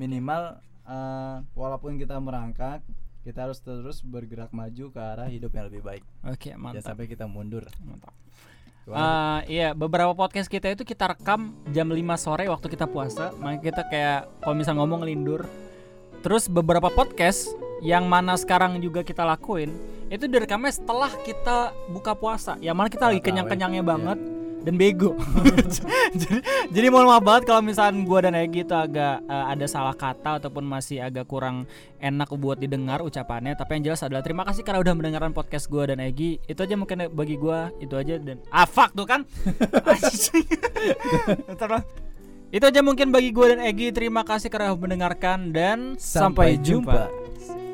[0.00, 0.56] minimal
[0.88, 2.80] eh, walaupun kita merangkak
[3.20, 6.04] kita harus terus bergerak maju ke arah hidup yang lebih baik.
[6.24, 6.84] Oke jangan mantap.
[6.84, 7.64] sampai kita mundur.
[7.84, 8.12] Mantap?
[8.90, 13.30] Eh, iya beberapa podcast kita itu kita rekam jam 5 sore waktu kita puasa.
[13.38, 15.46] Makanya kita kayak kalau misal ngomong ngelindur
[16.20, 17.48] terus beberapa podcast
[17.80, 19.72] yang mana sekarang juga kita lakuin
[20.10, 22.58] itu direkamnya setelah kita buka puasa.
[22.58, 23.26] Yang mana kita lagi Tarawih.
[23.30, 23.86] kenyang-kenyangnya Iya.
[24.60, 25.16] Dan bego.
[26.20, 26.38] Jadi
[26.70, 30.42] jadi mohon maaf banget kalau misalnya gua dan Egi itu agak eh, ada salah kata
[30.42, 31.64] ataupun masih agak kurang
[32.02, 33.54] enak buat didengar ucapannya.
[33.54, 36.42] Tapi yang jelas adalah terima kasih karena udah mendengarkan podcast gua dan Egi.
[36.44, 39.24] Itu aja mungkin bagi gua itu aja dan ah fuck tuh kan.
[42.50, 43.94] Itu aja mungkin bagi gua dan Egi.
[43.94, 47.06] Terima kasih karena udah mendengarkan dan sampai, jumpa.
[47.06, 47.69] jumpa.